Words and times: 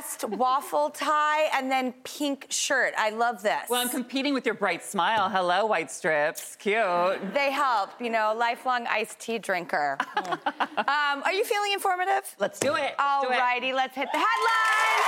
Vest, 0.00 0.24
waffle 0.30 0.90
tie, 0.90 1.48
and 1.54 1.70
then 1.70 1.92
pink 2.04 2.46
shirt. 2.48 2.94
I 2.96 3.10
love 3.10 3.42
this. 3.42 3.68
Well, 3.68 3.80
I'm 3.80 3.88
competing 3.88 4.34
with 4.34 4.46
your 4.46 4.54
bright 4.54 4.82
smile. 4.82 5.28
Hello, 5.28 5.66
white 5.66 5.90
strips. 5.90 6.56
Cute. 6.56 7.34
they 7.34 7.50
help, 7.50 7.90
you 8.00 8.10
know, 8.10 8.34
lifelong 8.36 8.86
iced 8.86 9.18
tea 9.20 9.38
drinker. 9.38 9.98
um, 10.16 11.22
are 11.24 11.32
you 11.32 11.44
feeling 11.44 11.72
informative? 11.72 12.34
Let's 12.38 12.58
do 12.58 12.74
it. 12.74 12.80
It. 12.80 12.96
Alrighty, 12.98 13.74
let's 13.74 13.94
hit 13.94 14.08
the 14.12 14.18
headlines. 14.18 15.06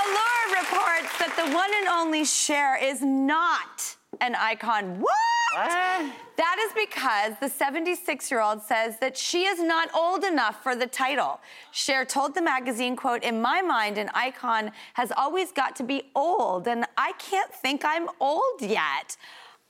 Allure 0.00 0.46
reports 0.60 1.18
that 1.18 1.34
the 1.36 1.54
one 1.54 1.70
and 1.74 1.88
only 1.88 2.24
Cher 2.24 2.78
is 2.80 3.02
not 3.02 3.96
an 4.20 4.36
icon. 4.36 5.00
What? 5.00 5.41
That 5.54 6.56
is 6.58 6.72
because 6.72 7.34
the 7.40 7.48
76 7.48 8.30
year 8.30 8.40
old 8.40 8.62
says 8.62 8.98
that 9.00 9.16
she 9.16 9.44
is 9.44 9.60
not 9.60 9.94
old 9.94 10.24
enough 10.24 10.62
for 10.62 10.74
the 10.74 10.86
title. 10.86 11.40
Cher 11.72 12.04
told 12.04 12.34
the 12.34 12.42
magazine, 12.42 12.96
quote, 12.96 13.22
in 13.22 13.40
my 13.40 13.60
mind, 13.62 13.98
an 13.98 14.10
icon 14.14 14.72
has 14.94 15.12
always 15.16 15.52
got 15.52 15.76
to 15.76 15.82
be 15.82 16.10
old, 16.14 16.66
and 16.68 16.86
I 16.96 17.12
can't 17.18 17.52
think 17.52 17.82
I'm 17.84 18.08
old 18.18 18.60
yet. 18.60 19.16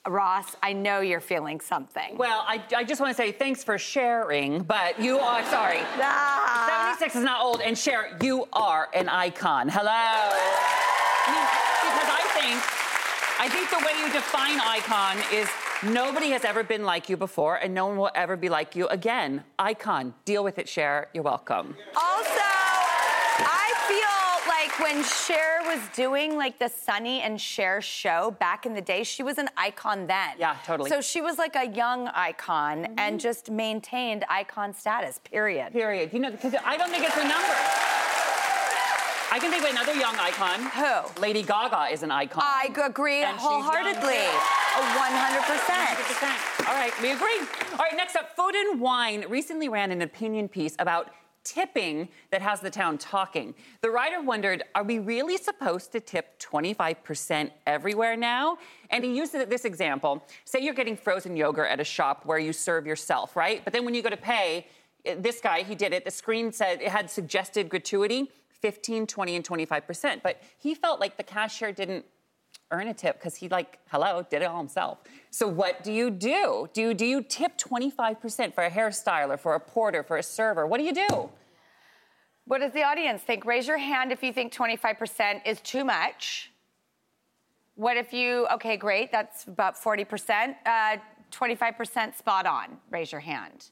Ross, 0.09 0.57
I 0.63 0.73
know 0.73 1.01
you're 1.01 1.21
feeling 1.21 1.61
something. 1.61 2.17
Well, 2.17 2.45
I, 2.47 2.61
I 2.75 2.83
just 2.83 3.01
want 3.01 3.17
to 3.17 3.23
say 3.23 3.31
thanks 3.31 3.63
for 3.63 3.79
sharing, 3.79 4.63
but 4.63 5.01
you 5.01 5.19
are, 5.19 5.45
sorry. 5.47 5.79
Ah. 6.01 6.97
76 6.99 7.17
is 7.17 7.25
not 7.25 7.43
old, 7.43 7.61
and 7.61 7.79
Cher, 7.79 8.17
you 8.21 8.49
are 8.53 8.89
an 8.95 9.09
icon. 9.09 9.69
Hello. 9.69 10.33
Because 11.27 12.11
I 12.11 12.25
think, 12.35 12.59
I 13.39 13.49
think 13.49 13.71
the 13.71 13.79
way 13.87 13.93
you 14.01 14.13
define 14.13 14.59
icon 14.61 15.19
is 15.33 15.49
nobody 15.85 16.31
has 16.31 16.45
ever 16.45 16.63
been 16.63 16.85
like 16.85 17.09
you 17.09 17.17
before, 17.17 17.57
and 17.57 17.75
no 17.75 17.87
one 17.87 17.97
will 17.97 18.11
ever 18.15 18.37
be 18.37 18.49
like 18.49 18.77
you 18.77 18.87
again. 18.89 19.45
Icon. 19.59 20.15
Deal 20.25 20.45
with 20.45 20.59
it, 20.59 20.69
Cher. 20.69 21.09
You're 21.15 21.25
welcome. 21.25 21.77
Also, 21.97 22.31
I 23.45 23.73
feel 23.89 24.49
like 24.49 24.79
when 24.79 25.05
Cher 25.05 25.61
was 25.67 25.81
doing 25.95 26.37
like 26.37 26.59
the 26.59 26.69
Sonny 26.69 27.21
and 27.21 27.41
Cher 27.41 27.81
show 27.81 28.37
back 28.39 28.67
in 28.67 28.75
the 28.75 28.81
day, 28.81 29.03
she 29.05 29.23
was 29.23 29.39
an 29.39 29.49
icon 29.57 30.07
then. 30.07 30.31
Yeah, 30.39 30.57
totally. 30.65 30.91
So 30.91 31.01
she 31.01 31.21
was 31.21 31.39
like 31.39 31.57
a 31.57 31.67
young 31.69 32.09
icon 32.09 32.95
and 32.99 33.19
just 33.19 33.51
maintained 33.51 34.25
icon 34.29 34.75
status, 34.75 35.21
period. 35.25 35.73
Period. 35.73 36.13
You 36.13 36.21
know, 36.21 36.31
because 36.31 36.55
I 36.65 36.77
don't 36.77 36.91
think 36.91 37.05
it's 37.05 37.17
a 37.17 37.23
number. 37.23 37.83
I 39.33 39.39
can 39.39 39.51
think 39.51 39.65
of 39.65 39.71
another 39.71 39.95
young 39.95 40.15
icon. 40.17 40.61
Who? 40.77 41.21
Lady 41.23 41.43
Gaga 41.43 41.91
is 41.91 42.03
an 42.03 42.11
icon. 42.11 42.43
I 42.45 42.69
agree 42.85 43.23
And 43.23 43.41
she's 43.41 43.45
young, 43.45 43.63
wholeheartedly. 43.63 44.29
Too. 44.73 44.81
A 44.81 44.85
100%. 44.85 45.83
100%. 45.93 46.69
All 46.69 46.75
right, 46.75 46.93
we 47.03 47.13
agree. 47.13 47.39
All 47.73 47.79
right, 47.79 47.97
next 47.97 48.17
up, 48.17 48.35
Food 48.37 48.55
and 48.55 48.81
Wine 48.81 49.25
recently 49.29 49.69
ran 49.69 49.91
an 49.91 50.03
opinion 50.03 50.49
piece 50.49 50.77
about 50.79 51.11
tipping 51.45 52.09
that 52.31 52.41
has 52.41 52.61
the 52.61 52.71
town 52.71 52.99
talking. 52.99 53.55
The 53.81 53.91
writer 53.91 54.23
wondered, 54.23 54.63
are 54.75 54.85
we 54.85 54.99
really 54.99 55.37
supposed 55.37 55.93
to 55.93 56.01
tip 56.01 56.39
25% 56.39 57.51
everywhere 57.67 58.17
now? 58.17 58.59
And 58.91 59.05
he 59.05 59.17
used 59.17 59.33
this 59.33 59.65
example. 59.65 60.25
Say 60.45 60.61
you're 60.61 60.75
getting 60.75 60.97
frozen 60.97 61.37
yogurt 61.37 61.69
at 61.69 61.81
a 61.81 61.85
shop 61.85 62.25
where 62.25 62.39
you 62.39 62.53
serve 62.53 62.87
yourself, 62.87 63.37
right? 63.37 63.63
But 63.65 63.73
then 63.73 63.85
when 63.85 63.95
you 63.95 64.03
go 64.03 64.11
to 64.11 64.17
pay, 64.17 64.67
eh, 65.05 65.17
this 65.19 65.41
guy, 65.41 65.63
he 65.63 65.75
did 65.75 65.93
it. 65.93 66.05
The 66.05 66.11
screen 66.11 66.53
said 66.53 66.81
it 66.81 66.89
had 66.89 67.11
suggested 67.11 67.69
gratuity 67.69 68.31
15, 68.61 69.09
20, 69.09 69.37
and 69.37 69.45
25%. 69.45 70.23
But 70.23 70.41
he 70.59 70.75
felt 70.75 71.01
like 71.01 71.17
the 71.17 71.25
cashier 71.25 71.73
didn't 71.73 72.05
earn 72.73 72.89
a 72.89 72.95
tip 72.95 73.19
because 73.19 73.37
he 73.37 73.49
like 73.49 73.79
hello 73.91 74.27
did 74.31 74.43
it 74.43 74.47
all 74.47 74.59
himself 74.59 74.99
so 75.31 75.47
what 75.47 75.85
do 75.85 75.93
you 75.93 76.11
do 76.11 76.69
do 76.73 76.81
you, 76.81 76.95
do 76.95 77.07
you 77.07 77.23
tip 77.23 77.57
25% 77.59 78.55
for 78.55 78.65
a 78.65 78.71
hairstyler 78.71 79.39
for 79.39 79.55
a 79.55 79.61
porter 79.61 80.03
for 80.03 80.17
a 80.17 80.23
server 80.23 80.67
what 80.67 80.79
do 80.79 80.85
you 80.85 80.95
do 80.95 81.31
What 82.45 82.59
does 82.59 82.73
the 82.73 82.83
audience 82.83 83.23
think? 83.23 83.45
Raise 83.45 83.69
your 83.69 83.79
hand 83.79 84.11
if 84.11 84.23
you 84.23 84.33
think 84.33 84.53
25% 84.53 85.43
is 85.47 85.61
too 85.61 85.85
much. 85.85 86.51
What 87.77 87.97
if 87.97 88.13
you, 88.13 88.47
okay, 88.53 88.77
great, 88.77 89.13
that's 89.13 89.45
about 89.45 89.77
40%. 89.77 90.55
Uh, 90.67 90.97
25% 91.31 92.15
spot 92.17 92.47
on. 92.47 92.77
Raise 92.91 93.11
your 93.11 93.21
hand. 93.21 93.71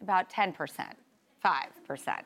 About 0.00 0.30
10%, 0.30 0.54
5%. 1.44 2.22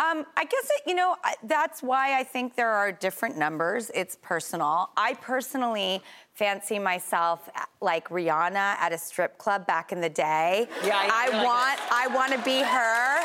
Um, 0.00 0.24
I 0.34 0.44
guess, 0.44 0.64
it, 0.64 0.82
you 0.86 0.94
know, 0.94 1.14
that's 1.42 1.82
why 1.82 2.18
I 2.18 2.24
think 2.24 2.56
there 2.56 2.70
are 2.70 2.90
different 2.90 3.36
numbers. 3.36 3.90
It's 3.94 4.16
personal. 4.22 4.88
I 4.96 5.12
personally 5.14 6.00
fancy 6.32 6.78
myself 6.78 7.50
uh, 7.54 7.64
like 7.82 8.08
Rihanna 8.08 8.56
at 8.56 8.94
a 8.94 8.98
strip 8.98 9.36
club 9.36 9.66
back 9.66 9.92
in 9.92 10.00
the 10.00 10.08
day. 10.08 10.68
Yeah, 10.82 10.96
I 10.96 11.10
I 11.12 11.26
feel 11.26 11.36
like 11.36 11.46
want, 11.46 11.80
I 11.92 12.06
want 12.14 12.32
to 12.32 12.38
be 12.38 12.62
her. 12.62 13.20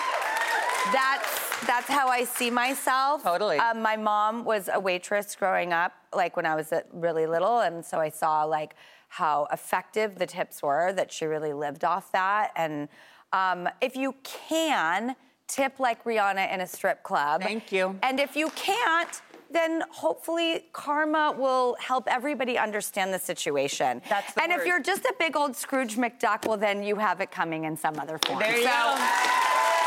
That's 0.92 1.66
that's 1.66 1.88
how 1.88 2.10
I 2.10 2.26
see 2.26 2.52
myself. 2.52 3.24
Totally. 3.24 3.58
Um, 3.58 3.82
my 3.82 3.96
mom 3.96 4.44
was 4.44 4.70
a 4.72 4.80
waitress 4.80 5.34
growing 5.34 5.72
up, 5.72 5.94
like 6.14 6.36
when 6.36 6.46
I 6.46 6.56
was 6.56 6.74
uh, 6.74 6.82
really 6.92 7.26
little, 7.26 7.62
and 7.62 7.86
so 7.86 8.00
I 8.02 8.10
saw 8.10 8.44
like 8.44 8.76
how 9.08 9.48
effective 9.50 10.20
the 10.20 10.26
tips 10.26 10.62
were. 10.62 10.92
That 10.92 11.10
she 11.10 11.26
really 11.26 11.54
lived 11.54 11.86
off 11.86 12.12
that. 12.12 12.52
And 12.58 12.90
um, 13.32 13.70
if 13.80 13.96
you 13.96 14.14
can 14.24 15.16
tip 15.48 15.80
like 15.80 16.04
Rihanna 16.04 16.54
in 16.54 16.62
a 16.62 16.68
strip 16.68 17.04
club, 17.04 17.42
Thank 17.42 17.72
you. 17.72 17.98
And 18.04 18.20
if 18.20 18.36
you 18.36 18.50
can't. 18.56 19.22
Then 19.52 19.84
hopefully 19.92 20.66
karma 20.74 21.34
will 21.38 21.78
help 21.80 22.08
everybody 22.12 22.58
understand 22.58 23.14
the 23.14 23.20
situation. 23.20 24.02
That's 24.10 24.34
the 24.34 24.42
and 24.44 24.52
if 24.52 24.66
you're 24.66 24.82
just 24.82 25.06
a 25.06 25.14
big 25.18 25.38
old 25.38 25.56
Scrooge 25.56 25.96
McDuck, 25.96 26.46
well 26.48 26.58
then 26.58 26.84
you 26.84 26.96
have 26.98 27.22
it 27.22 27.32
coming 27.32 27.64
in 27.64 27.78
some 27.78 27.98
other 28.00 28.18
form. 28.26 28.40
there 28.40 28.58
you 28.58 28.64
So- 28.64 28.70
go 28.70 28.96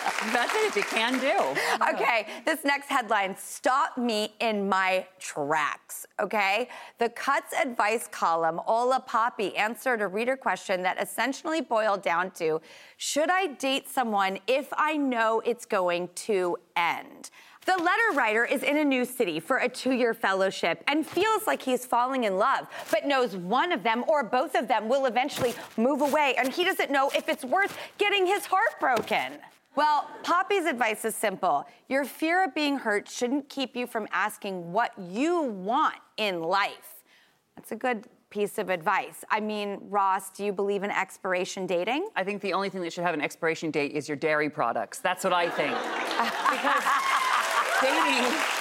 That's 0.32 0.52
it. 0.54 0.76
You 0.76 0.82
can 0.82 1.18
do. 1.18 1.36
Okay, 1.90 2.26
this 2.44 2.64
next 2.64 2.88
headline 2.88 3.36
stopped 3.36 3.98
me 3.98 4.34
in 4.40 4.68
my 4.68 5.06
tracks. 5.18 6.06
Okay, 6.20 6.68
the 6.98 7.08
Cuts 7.08 7.52
advice 7.54 8.06
column, 8.06 8.60
Ola 8.66 9.00
Poppy 9.00 9.56
answered 9.56 10.00
a 10.00 10.06
reader 10.06 10.36
question 10.36 10.82
that 10.82 11.00
essentially 11.02 11.60
boiled 11.60 12.02
down 12.02 12.30
to 12.32 12.60
Should 12.96 13.30
I 13.30 13.48
date 13.48 13.88
someone 13.88 14.38
if 14.46 14.68
I 14.76 14.96
know 14.96 15.42
it's 15.44 15.64
going 15.64 16.10
to 16.26 16.56
end? 16.76 17.30
The 17.66 17.76
letter 17.76 18.14
writer 18.14 18.44
is 18.44 18.62
in 18.62 18.78
a 18.78 18.84
new 18.84 19.04
city 19.04 19.38
for 19.38 19.58
a 19.58 19.68
two 19.68 19.92
year 19.92 20.14
fellowship 20.14 20.82
and 20.86 21.06
feels 21.06 21.46
like 21.46 21.60
he's 21.60 21.84
falling 21.84 22.24
in 22.24 22.38
love, 22.38 22.66
but 22.90 23.06
knows 23.06 23.36
one 23.36 23.72
of 23.72 23.82
them 23.82 24.04
or 24.08 24.22
both 24.22 24.54
of 24.54 24.68
them 24.68 24.88
will 24.88 25.06
eventually 25.06 25.54
move 25.76 26.00
away, 26.00 26.34
and 26.38 26.52
he 26.52 26.64
doesn't 26.64 26.90
know 26.90 27.10
if 27.14 27.28
it's 27.28 27.44
worth 27.44 27.76
getting 27.98 28.26
his 28.26 28.46
heart 28.46 28.80
broken. 28.80 29.38
Well, 29.76 30.08
Poppy's 30.22 30.66
advice 30.66 31.04
is 31.04 31.14
simple. 31.14 31.66
Your 31.88 32.04
fear 32.04 32.44
of 32.44 32.54
being 32.54 32.78
hurt 32.78 33.08
shouldn't 33.08 33.48
keep 33.48 33.76
you 33.76 33.86
from 33.86 34.08
asking 34.12 34.72
what 34.72 34.92
you 34.98 35.42
want 35.42 35.96
in 36.16 36.42
life. 36.42 37.02
That's 37.56 37.72
a 37.72 37.76
good 37.76 38.06
piece 38.30 38.58
of 38.58 38.70
advice. 38.70 39.24
I 39.28 39.40
mean, 39.40 39.78
Ross, 39.82 40.30
do 40.30 40.44
you 40.44 40.52
believe 40.52 40.82
in 40.82 40.90
expiration 40.90 41.66
dating? 41.66 42.08
I 42.16 42.24
think 42.24 42.42
the 42.42 42.52
only 42.52 42.68
thing 42.68 42.80
that 42.82 42.92
should 42.92 43.04
have 43.04 43.14
an 43.14 43.20
expiration 43.20 43.70
date 43.70 43.92
is 43.92 44.08
your 44.08 44.16
dairy 44.16 44.50
products. 44.50 44.98
That's 44.98 45.24
what 45.24 45.32
I 45.32 45.48
think. 45.50 45.72
because 46.50 46.84
dating 47.80 48.59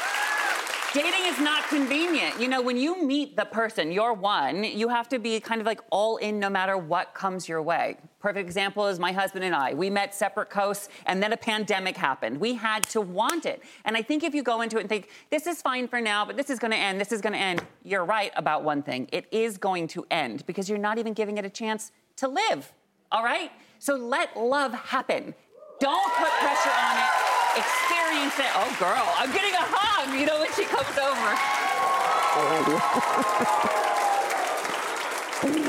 dating 0.94 1.26
is 1.26 1.40
not 1.40 1.68
convenient. 1.68 2.40
You 2.40 2.48
know, 2.48 2.62
when 2.62 2.78
you 2.78 3.04
meet 3.06 3.36
the 3.38 3.46
person, 3.46 3.92
you're 3.92 4.14
one, 4.14 4.64
you 4.64 4.90
have 4.90 5.08
to 5.10 5.20
be 5.20 5.40
kind 5.40 5.62
of 5.62 5.68
like 5.68 5.82
all 5.92 6.18
in 6.18 6.40
no 6.40 6.50
matter 6.50 6.78
what 6.78 7.14
comes 7.14 7.48
your 7.48 7.62
way. 7.62 7.98
Perfect 8.20 8.46
example 8.46 8.88
is 8.88 9.00
my 9.00 9.12
husband 9.12 9.46
and 9.46 9.56
I. 9.56 9.74
We 9.74 9.90
met 9.90 10.16
separate 10.16 10.50
coasts 10.50 10.90
and 11.06 11.22
then 11.22 11.32
a 11.32 11.38
pandemic 11.38 11.96
happened. 11.96 12.40
We 12.40 12.56
had 12.56 12.84
to 12.90 13.02
want 13.02 13.46
it. 13.46 13.62
And 13.86 13.96
I 13.96 14.02
think 14.02 14.24
if 14.24 14.34
you 14.34 14.42
go 14.42 14.62
into 14.62 14.78
it 14.78 14.82
and 14.82 14.90
think, 14.90 15.10
this 15.30 15.46
is 15.48 15.62
fine 15.62 15.88
for 15.88 16.02
now, 16.02 16.26
but 16.26 16.36
this 16.36 16.50
is 16.50 16.60
going 16.60 16.72
to 16.72 16.78
end, 16.78 17.00
this 17.00 17.12
is 17.12 17.22
going 17.22 17.34
to 17.34 17.40
end, 17.40 17.64
you're 17.84 18.06
right 18.06 18.32
about 18.36 18.64
one 18.64 18.82
thing. 18.82 19.08
It 19.12 19.28
is 19.32 19.58
going 19.58 19.88
to 19.90 20.06
end 20.10 20.46
because 20.48 20.70
you're 20.70 20.80
not 20.80 20.98
even 20.98 21.14
giving 21.14 21.38
it 21.38 21.46
a 21.46 21.50
chance 21.50 21.92
to 22.18 22.28
live. 22.28 22.74
All 23.12 23.24
right? 23.24 23.52
So 23.78 23.96
let 23.96 24.36
love 24.36 24.74
happen. 24.74 25.36
Don't 25.80 26.14
put 26.16 26.30
pressure 26.30 26.72
on 26.72 26.98
it. 26.98 27.19
Experience 27.60 28.40
it. 28.40 28.48
Oh, 28.56 28.74
girl, 28.80 29.14
I'm 29.18 29.34
getting 29.34 29.54
a 29.54 29.60
hug, 29.60 30.18
you 30.18 30.26
know, 30.26 30.40
when 30.40 30.50
she 30.54 30.64
comes 30.64 30.98
over. 30.98 31.36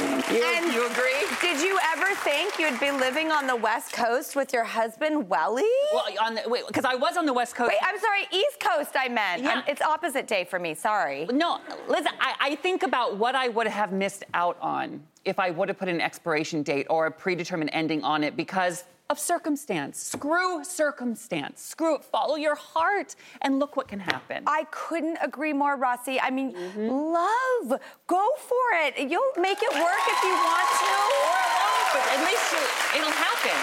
think 2.22 2.58
you'd 2.58 2.78
be 2.78 2.90
living 2.90 3.32
on 3.32 3.46
the 3.46 3.56
West 3.56 3.92
Coast 3.92 4.36
with 4.36 4.52
your 4.52 4.64
husband, 4.64 5.28
Welly? 5.28 5.64
Well, 5.92 6.04
on 6.20 6.34
the, 6.34 6.42
wait, 6.46 6.66
because 6.66 6.84
I 6.84 6.94
was 6.94 7.16
on 7.16 7.24
the 7.24 7.32
West 7.32 7.54
Coast. 7.54 7.70
Wait, 7.70 7.78
I'm 7.82 7.98
sorry, 7.98 8.26
East 8.30 8.60
Coast 8.60 8.90
I 8.94 9.08
meant. 9.08 9.42
Yeah. 9.42 9.50
I'm- 9.50 9.64
it's 9.66 9.80
opposite 9.80 10.26
day 10.26 10.44
for 10.44 10.58
me, 10.58 10.74
sorry. 10.74 11.26
No, 11.32 11.60
listen, 11.88 12.12
I, 12.20 12.34
I 12.40 12.54
think 12.56 12.82
about 12.82 13.16
what 13.16 13.34
I 13.34 13.48
would 13.48 13.66
have 13.66 13.92
missed 13.92 14.24
out 14.34 14.58
on 14.60 15.02
if 15.24 15.38
I 15.38 15.50
would 15.50 15.68
have 15.68 15.78
put 15.78 15.88
an 15.88 16.00
expiration 16.00 16.62
date 16.62 16.86
or 16.90 17.06
a 17.06 17.10
predetermined 17.10 17.70
ending 17.72 18.02
on 18.04 18.22
it 18.22 18.36
because 18.36 18.84
of 19.08 19.18
circumstance. 19.18 19.98
Screw 19.98 20.62
circumstance. 20.62 21.60
Screw 21.62 21.96
it. 21.96 22.04
Follow 22.04 22.36
your 22.36 22.54
heart 22.54 23.16
and 23.42 23.58
look 23.58 23.76
what 23.76 23.88
can 23.88 23.98
happen. 23.98 24.44
I 24.46 24.66
couldn't 24.70 25.18
agree 25.22 25.52
more, 25.52 25.76
Rossi. 25.76 26.20
I 26.20 26.30
mean, 26.30 26.54
mm-hmm. 26.54 26.88
love, 26.88 27.80
go 28.06 28.28
for 28.38 28.54
it. 28.84 29.10
You'll 29.10 29.32
make 29.36 29.62
it 29.62 29.72
work 29.72 30.02
if 30.06 30.22
you 30.22 30.30
want 30.30 30.68
to. 30.80 31.49
But 31.92 32.06
at 32.14 32.20
least 32.24 32.54
it'll 32.96 33.10
happen. 33.10 33.56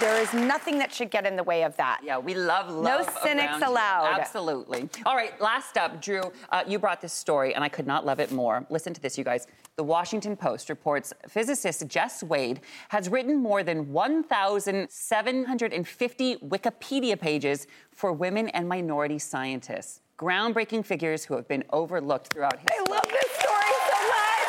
There 0.00 0.20
is 0.20 0.32
nothing 0.32 0.78
that 0.78 0.92
should 0.94 1.10
get 1.10 1.26
in 1.26 1.34
the 1.34 1.42
way 1.42 1.64
of 1.64 1.76
that. 1.76 2.02
Yeah, 2.04 2.18
we 2.18 2.32
love 2.34 2.70
love. 2.70 2.84
No 2.84 3.02
cynics 3.20 3.60
allowed. 3.62 4.16
Absolutely. 4.20 4.88
All 5.04 5.16
right, 5.16 5.32
last 5.40 5.76
up, 5.76 6.00
Drew, 6.00 6.22
uh, 6.50 6.62
you 6.68 6.78
brought 6.78 7.00
this 7.00 7.12
story, 7.12 7.52
and 7.52 7.64
I 7.64 7.68
could 7.68 7.88
not 7.88 8.06
love 8.06 8.20
it 8.20 8.30
more. 8.30 8.64
Listen 8.70 8.94
to 8.94 9.00
this, 9.00 9.18
you 9.18 9.24
guys. 9.24 9.48
The 9.74 9.82
Washington 9.82 10.36
Post 10.36 10.68
reports 10.68 11.12
physicist 11.28 11.84
Jess 11.88 12.22
Wade 12.22 12.60
has 12.90 13.08
written 13.08 13.42
more 13.42 13.64
than 13.64 13.92
1,750 13.92 16.36
Wikipedia 16.36 17.18
pages 17.20 17.66
for 17.90 18.12
women 18.12 18.48
and 18.50 18.68
minority 18.68 19.18
scientists. 19.18 20.00
Groundbreaking 20.16 20.84
figures 20.86 21.24
who 21.24 21.34
have 21.34 21.48
been 21.48 21.64
overlooked 21.72 22.32
throughout 22.32 22.56
history. 22.58 22.76
I 22.78 22.82
love 22.90 23.02
this 23.04 23.32
story 23.38 23.72
so 23.90 23.98
much. 24.14 24.48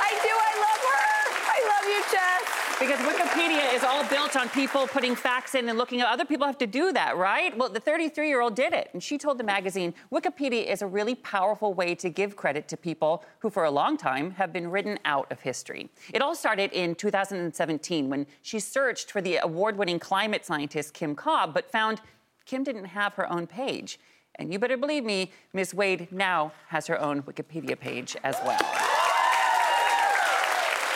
I 0.00 0.10
do. 0.22 0.36
I 0.36 0.54
love 0.60 0.82
her. 0.92 1.04
I 1.48 1.60
love 1.68 1.84
you, 1.88 2.02
Jess. 2.12 2.44
Because 2.82 2.98
Wikipedia 2.98 3.72
is 3.72 3.84
all 3.84 4.04
built 4.08 4.34
on 4.34 4.48
people 4.48 4.88
putting 4.88 5.14
facts 5.14 5.54
in 5.54 5.68
and 5.68 5.78
looking 5.78 6.00
at 6.00 6.08
other 6.08 6.24
people 6.24 6.48
have 6.48 6.58
to 6.58 6.66
do 6.66 6.92
that, 6.92 7.16
right? 7.16 7.56
Well, 7.56 7.68
the 7.68 7.78
33 7.78 8.26
year 8.26 8.40
old 8.40 8.56
did 8.56 8.72
it. 8.72 8.90
And 8.92 9.00
she 9.00 9.18
told 9.18 9.38
the 9.38 9.44
magazine 9.44 9.94
Wikipedia 10.10 10.66
is 10.66 10.82
a 10.82 10.88
really 10.88 11.14
powerful 11.14 11.74
way 11.74 11.94
to 11.94 12.10
give 12.10 12.34
credit 12.34 12.66
to 12.66 12.76
people 12.76 13.24
who, 13.38 13.50
for 13.50 13.62
a 13.62 13.70
long 13.70 13.96
time, 13.96 14.32
have 14.32 14.52
been 14.52 14.68
written 14.68 14.98
out 15.04 15.30
of 15.30 15.38
history. 15.38 15.90
It 16.12 16.22
all 16.22 16.34
started 16.34 16.72
in 16.72 16.96
2017 16.96 18.10
when 18.10 18.26
she 18.42 18.58
searched 18.58 19.12
for 19.12 19.22
the 19.22 19.36
award 19.36 19.78
winning 19.78 20.00
climate 20.00 20.44
scientist 20.44 20.92
Kim 20.92 21.14
Cobb, 21.14 21.54
but 21.54 21.70
found 21.70 22.00
Kim 22.46 22.64
didn't 22.64 22.86
have 22.86 23.14
her 23.14 23.30
own 23.32 23.46
page. 23.46 24.00
And 24.34 24.52
you 24.52 24.58
better 24.58 24.76
believe 24.76 25.04
me, 25.04 25.30
Miss 25.52 25.72
Wade 25.72 26.10
now 26.10 26.50
has 26.66 26.88
her 26.88 27.00
own 27.00 27.22
Wikipedia 27.22 27.78
page 27.78 28.16
as 28.24 28.34
well. 28.44 28.58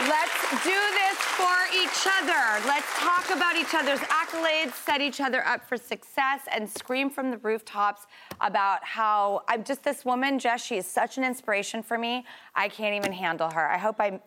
Let's 0.00 0.64
do 0.64 0.70
this 0.70 1.05
for 1.36 1.56
each 1.74 2.06
other. 2.20 2.66
Let's 2.66 2.86
talk 2.98 3.30
about 3.30 3.56
each 3.56 3.74
other's 3.74 4.00
accolades, 4.00 4.72
set 4.72 5.00
each 5.00 5.20
other 5.20 5.46
up 5.46 5.68
for 5.68 5.76
success, 5.76 6.40
and 6.50 6.68
scream 6.68 7.10
from 7.10 7.30
the 7.30 7.36
rooftops 7.38 8.06
about 8.40 8.82
how 8.82 9.42
I'm 9.46 9.62
just 9.62 9.82
this 9.82 10.04
woman, 10.04 10.38
Jess. 10.38 10.64
She 10.64 10.76
is 10.76 10.86
such 10.86 11.18
an 11.18 11.24
inspiration 11.24 11.82
for 11.82 11.98
me. 11.98 12.24
I 12.54 12.68
can't 12.68 12.94
even 12.94 13.12
handle 13.12 13.50
her. 13.50 13.68
I 13.68 13.76
hope 13.76 13.96
I 14.00 14.18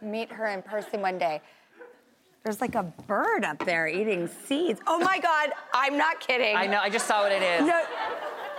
meet 0.00 0.30
her 0.30 0.46
in 0.46 0.62
person 0.62 1.00
one 1.02 1.18
day. 1.18 1.40
There's 2.44 2.60
like 2.60 2.76
a 2.76 2.84
bird 3.08 3.44
up 3.44 3.58
there 3.64 3.88
eating 3.88 4.28
seeds. 4.28 4.80
Oh 4.86 5.00
my 5.00 5.18
God, 5.18 5.50
I'm 5.74 5.98
not 5.98 6.20
kidding. 6.20 6.54
I 6.54 6.66
know, 6.66 6.78
I 6.78 6.88
just 6.88 7.08
saw 7.08 7.22
what 7.22 7.32
it 7.32 7.42
is. 7.42 7.66
No, 7.66 7.82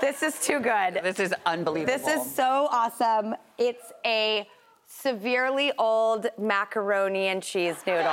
this 0.02 0.22
is 0.22 0.38
too 0.42 0.60
good. 0.60 1.00
This 1.02 1.22
is 1.22 1.34
unbelievable. 1.46 1.98
This 1.98 2.08
is 2.08 2.36
so 2.36 2.68
awesome. 2.70 3.36
It's 3.58 3.94
a 4.06 4.46
severely 4.88 5.72
old 5.78 6.28
macaroni 6.38 7.28
and 7.28 7.44
cheese 7.44 7.76
noodle. 7.86 8.04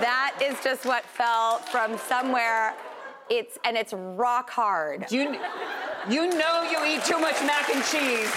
that 0.00 0.38
is 0.42 0.56
just 0.62 0.86
what 0.86 1.04
fell 1.04 1.58
from 1.58 1.98
somewhere. 1.98 2.74
It's 3.28 3.58
and 3.64 3.76
it's 3.76 3.92
rock 3.92 4.48
hard. 4.50 5.06
You, 5.10 5.36
you 6.08 6.28
know 6.38 6.62
you 6.70 6.78
eat 6.86 7.04
too 7.04 7.18
much 7.18 7.34
mac 7.42 7.68
and 7.74 7.82
cheese 7.84 8.30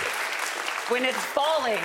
when 0.90 1.06
it's 1.06 1.18
falling. 1.26 1.80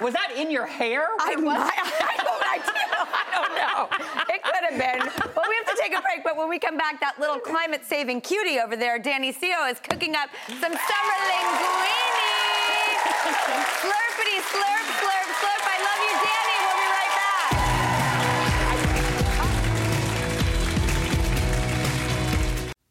Was 0.00 0.14
that 0.14 0.32
in 0.36 0.50
your 0.50 0.66
hair? 0.66 1.06
I, 1.20 1.34
was- 1.36 1.44
I, 1.46 2.14
don't, 2.18 2.42
I, 2.42 2.58
don't, 2.62 3.10
I 3.12 3.26
don't 3.34 3.54
know. 3.58 4.34
It 4.34 4.42
could 4.42 4.64
have 4.70 4.78
been. 4.78 5.32
Well, 5.36 5.44
we 5.48 5.54
have 5.64 5.76
to 5.76 5.80
take 5.80 5.96
a 5.96 6.02
break, 6.02 6.22
but 6.24 6.36
when 6.36 6.48
we 6.48 6.58
come 6.58 6.76
back, 6.76 7.00
that 7.00 7.18
little 7.20 7.38
climate 7.38 7.82
saving 7.84 8.20
cutie 8.20 8.58
over 8.60 8.74
there, 8.76 8.98
Danny 8.98 9.32
Seo, 9.32 9.70
is 9.70 9.78
cooking 9.80 10.14
up 10.16 10.28
some 10.48 10.72
summer 10.72 11.18
linguine. 11.30 12.11
Slurpity, 13.22 14.38
slurp, 14.50 14.86
slurp, 14.98 15.26
slurp. 15.40 15.62
I 15.64 15.78
love 15.86 16.00
you, 16.06 16.14
Danny. 16.26 16.56
We'll 16.64 16.78
be 16.82 16.88
right 16.98 17.12
back. 17.20 17.52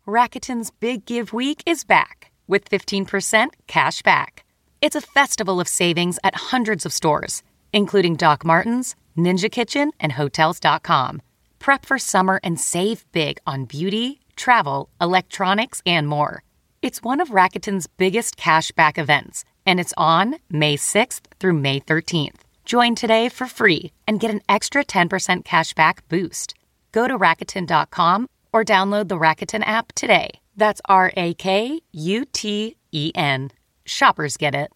Rakuten's 0.08 0.72
Big 0.72 1.06
Give 1.06 1.34
Week 1.34 1.62
is 1.66 1.84
back 1.84 2.32
with 2.48 2.70
15% 2.70 3.50
cash 3.68 4.02
back. 4.04 4.46
It's 4.82 4.96
a 4.96 5.02
festival 5.02 5.60
of 5.60 5.68
savings 5.68 6.18
at 6.24 6.34
hundreds 6.36 6.86
of 6.86 6.94
stores, 6.94 7.44
including 7.74 8.16
Doc 8.16 8.46
Martens, 8.46 8.96
Ninja 9.18 9.52
Kitchen, 9.52 9.92
and 10.00 10.14
Hotels.com. 10.14 11.22
Prep 11.60 11.86
for 11.86 12.00
summer 12.00 12.40
and 12.42 12.58
save 12.58 13.04
big 13.12 13.38
on 13.46 13.66
beauty, 13.66 14.22
travel, 14.38 14.88
electronics, 15.02 15.82
and 15.86 16.08
more. 16.08 16.44
It's 16.82 17.04
one 17.04 17.20
of 17.20 17.30
Rakuten's 17.30 17.86
biggest 17.86 18.38
cash 18.38 18.72
back 18.72 18.98
events, 18.98 19.44
and 19.66 19.80
it's 19.80 19.94
on 19.98 20.36
May 20.50 20.78
6th 20.78 21.22
through 21.40 21.54
May 21.54 21.80
13th. 21.80 22.42
Join 22.66 22.96
today 22.96 23.30
for 23.30 23.48
free 23.48 23.92
and 24.08 24.20
get 24.20 24.32
an 24.32 24.42
extra 24.48 24.84
10% 24.84 25.44
cashback 25.44 26.00
boost. 26.10 26.54
Go 26.92 27.08
to 27.08 27.18
Rakuten.com 27.18 28.28
or 28.54 28.66
download 28.66 29.08
the 29.08 29.18
Rakuten 29.18 29.64
app 29.66 29.94
today. 29.94 30.40
That's 30.56 30.82
R 30.86 31.12
A 31.16 31.34
K 31.34 31.82
U 31.92 32.26
T 32.26 32.76
E 32.92 33.12
N. 33.16 33.52
Shoppers 33.86 34.38
get 34.38 34.56
it. 34.56 34.72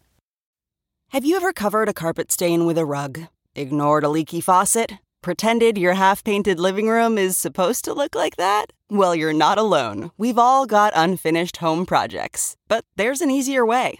Have 1.10 1.25
you 1.25 1.36
ever 1.36 1.54
covered 1.54 1.89
a 1.89 1.94
carpet 1.94 2.32
stain 2.32 2.65
with 2.65 2.77
a 2.77 2.86
rug? 2.86 3.27
Ignored 3.56 4.04
a 4.04 4.10
leaky 4.10 4.42
faucet? 4.42 4.94
Pretended 5.22 5.77
your 5.77 5.94
half 5.94 6.24
painted 6.24 6.60
living 6.60 6.88
room 6.88 7.18
is 7.18 7.38
supposed 7.38 7.86
to 7.86 7.94
look 7.94 8.13
like 8.13 8.36
that? 8.36 8.68
Well, 8.89 9.15
you're 9.15 9.34
not 9.34 9.58
alone. 9.58 10.12
We've 10.18 10.38
all 10.38 10.65
got 10.65 10.94
unfinished 10.96 11.58
home 11.58 11.86
projects. 11.86 12.56
But 12.68 12.86
there's 12.96 13.22
an 13.22 13.32
easier 13.32 13.65
way. 13.65 14.00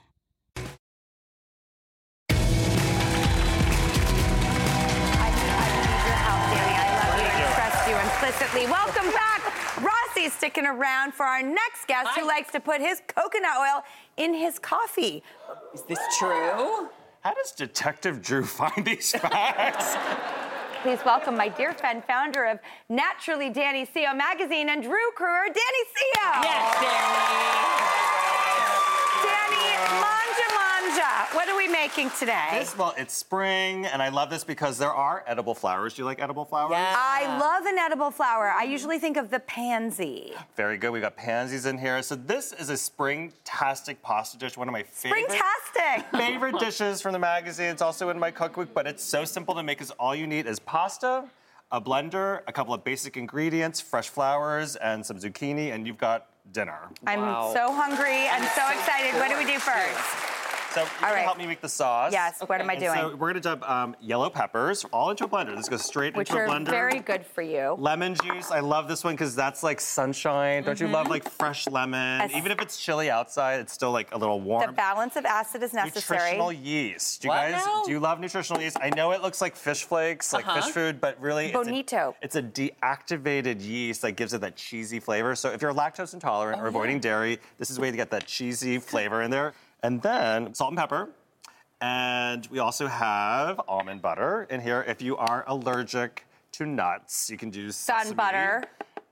Implicitly. 8.61 8.71
Welcome 8.71 9.11
back. 9.13 9.81
Rossi's 9.81 10.33
sticking 10.33 10.65
around 10.65 11.13
for 11.13 11.25
our 11.25 11.41
next 11.41 11.87
guest 11.87 12.09
who 12.17 12.27
likes 12.27 12.51
to 12.51 12.59
put 12.59 12.81
his 12.81 13.01
coconut 13.07 13.57
oil 13.59 13.83
in 14.17 14.33
his 14.33 14.59
coffee. 14.59 15.23
Is 15.73 15.83
this 15.83 15.99
true? 16.17 16.89
How 17.21 17.33
does 17.33 17.51
Detective 17.51 18.21
Drew 18.21 18.43
find 18.43 18.85
these 18.85 19.11
facts? 19.19 19.95
Please 20.81 20.99
welcome 21.05 21.37
my 21.37 21.47
dear 21.47 21.73
friend, 21.73 22.03
founder 22.05 22.45
of 22.45 22.59
Naturally 22.89 23.51
Danny 23.51 23.85
Seo 23.85 24.17
magazine, 24.17 24.69
and 24.69 24.81
Drew 24.81 25.11
Crewer, 25.15 25.45
Danny 25.45 25.83
Seo. 25.93 26.43
Yes, 26.43 26.75
Danny, 26.81 28.40
manja 31.01 31.25
manja. 31.25 31.35
What 31.35 31.49
are 31.49 31.57
we 31.57 31.67
making 31.67 32.11
today? 32.11 32.47
This, 32.51 32.77
well, 32.77 32.93
it's 32.97 33.13
spring, 33.13 33.85
and 33.85 34.01
I 34.01 34.09
love 34.09 34.29
this 34.29 34.43
because 34.43 34.77
there 34.77 34.93
are 34.93 35.23
edible 35.27 35.55
flowers. 35.55 35.93
Do 35.93 36.01
you 36.01 36.05
like 36.05 36.21
edible 36.21 36.45
flowers? 36.45 36.71
Yeah. 36.71 36.95
I 36.95 37.37
love 37.39 37.65
an 37.65 37.77
edible 37.77 38.11
flower. 38.11 38.51
I 38.51 38.63
usually 38.63 38.99
think 38.99 39.17
of 39.17 39.29
the 39.29 39.39
pansy. 39.39 40.33
Very 40.55 40.77
good. 40.77 40.91
We 40.91 40.99
got 40.99 41.15
pansies 41.15 41.65
in 41.65 41.77
here. 41.77 42.01
So 42.01 42.15
this 42.15 42.53
is 42.53 42.69
a 42.69 42.77
spring-tastic 42.77 44.01
pasta 44.01 44.37
dish, 44.37 44.57
one 44.57 44.67
of 44.67 44.71
my 44.73 44.83
favorite 44.83 45.29
Springtastic. 45.29 46.11
favorite 46.17 46.59
dishes 46.59 47.01
from 47.01 47.13
the 47.13 47.19
magazine. 47.19 47.67
It's 47.67 47.81
also 47.81 48.09
in 48.09 48.19
my 48.19 48.31
cookbook, 48.31 48.73
but 48.73 48.87
it's 48.87 49.03
so 49.03 49.25
simple 49.25 49.55
to 49.55 49.63
make. 49.63 49.81
Is 49.81 49.91
all 49.91 50.13
you 50.13 50.27
need 50.27 50.45
is 50.45 50.59
pasta, 50.59 51.25
a 51.71 51.81
blender, 51.81 52.41
a 52.47 52.51
couple 52.51 52.73
of 52.73 52.83
basic 52.83 53.17
ingredients, 53.17 53.81
fresh 53.81 54.09
flowers, 54.09 54.75
and 54.75 55.03
some 55.05 55.17
zucchini, 55.17 55.73
and 55.73 55.87
you've 55.87 55.97
got 55.97 56.27
dinner. 56.51 56.89
I'm 57.07 57.19
so 57.53 57.73
hungry 57.73 58.27
and 58.27 58.43
so 58.55 58.67
excited. 58.69 59.19
What 59.19 59.29
do 59.29 59.37
we 59.37 59.45
do 59.45 59.57
first? 59.57 60.30
So 60.73 60.79
you're 60.81 60.89
gonna 61.01 61.13
right. 61.15 61.23
help 61.23 61.37
me 61.37 61.45
make 61.47 61.59
the 61.59 61.67
sauce. 61.67 62.13
Yes, 62.13 62.41
what 62.45 62.61
am 62.61 62.69
I 62.69 62.73
And 62.73 62.81
doing? 62.81 62.95
So 62.95 63.15
we're 63.17 63.27
gonna 63.29 63.41
dump 63.41 63.69
um, 63.69 63.93
yellow 63.99 64.29
peppers 64.29 64.85
all 64.93 65.09
into 65.09 65.25
a 65.25 65.27
blender. 65.27 65.53
This 65.55 65.67
goes 65.67 65.83
straight 65.83 66.15
Which 66.15 66.29
into 66.29 66.41
a 66.43 66.47
blender. 66.47 66.59
Which 66.61 66.69
are 66.69 66.71
blender. 66.71 66.91
very 66.91 66.99
good 66.99 67.25
for 67.25 67.41
you. 67.41 67.75
Lemon 67.77 68.15
juice. 68.15 68.51
I 68.51 68.61
love 68.61 68.87
this 68.87 69.03
one 69.03 69.13
because 69.15 69.35
that's 69.35 69.63
like 69.63 69.81
sunshine. 69.81 70.63
Don't 70.63 70.79
you 70.79 70.87
love 70.87 71.07
like 71.09 71.29
fresh 71.29 71.67
lemon? 71.67 72.21
Yes. 72.21 72.31
Even 72.35 72.53
if 72.53 72.61
it's 72.61 72.77
chilly 72.77 73.09
outside, 73.09 73.59
it's 73.59 73.73
still 73.73 73.91
like 73.91 74.13
a 74.13 74.17
little 74.17 74.39
warm. 74.39 74.65
The 74.65 74.71
balance 74.71 75.17
of 75.17 75.25
acid 75.25 75.61
is 75.61 75.73
necessary. 75.73 76.19
Nutritional 76.19 76.53
yeast. 76.53 77.21
Do 77.21 77.27
you 77.27 77.29
What 77.29 77.51
guys 77.51 77.65
now? 77.65 77.83
do 77.83 77.91
you 77.91 77.99
love 77.99 78.19
nutritional 78.21 78.61
yeast? 78.61 78.77
I 78.81 78.91
know 78.91 79.11
it 79.11 79.21
looks 79.21 79.41
like 79.41 79.55
fish 79.57 79.83
flakes, 79.83 80.31
like 80.31 80.47
Uh-huh. 80.47 80.61
fish 80.61 80.71
food, 80.73 81.01
but 81.01 81.19
really 81.19 81.47
it's 81.47 81.55
a- 81.67 82.13
It's 82.21 82.35
a, 82.37 82.41
deactivated 82.41 83.61
yeast 83.61 84.01
that 84.03 84.13
gives 84.13 84.33
it 84.33 84.41
that 84.41 84.55
cheesy 84.55 84.99
flavor. 84.99 85.35
So 85.35 85.49
if 85.51 85.61
you're 85.61 85.73
lactose 85.73 86.13
intolerant 86.13 86.61
or 86.61 86.67
avoiding 86.67 86.99
dairy, 86.99 87.39
this 87.57 87.69
is 87.69 87.77
a 87.77 87.81
way 87.81 87.91
to 87.91 87.97
get 87.97 88.09
that 88.11 88.25
cheesy 88.25 88.77
flavor 88.79 89.21
in 89.21 89.31
there. 89.31 89.53
And 89.83 90.01
then 90.01 90.53
salt 90.53 90.71
and 90.71 90.77
pepper. 90.77 91.09
And 91.81 92.45
we 92.51 92.59
also 92.59 92.87
have 92.87 93.59
almond 93.67 94.01
butter 94.01 94.45
in 94.49 94.61
here. 94.61 94.85
If 94.87 95.01
you 95.01 95.17
are 95.17 95.43
allergic 95.47 96.25
to 96.53 96.65
nuts, 96.65 97.29
you 97.29 97.37
can 97.37 97.49
do 97.49 97.71
Sun 97.71 98.13
butter. 98.13 98.63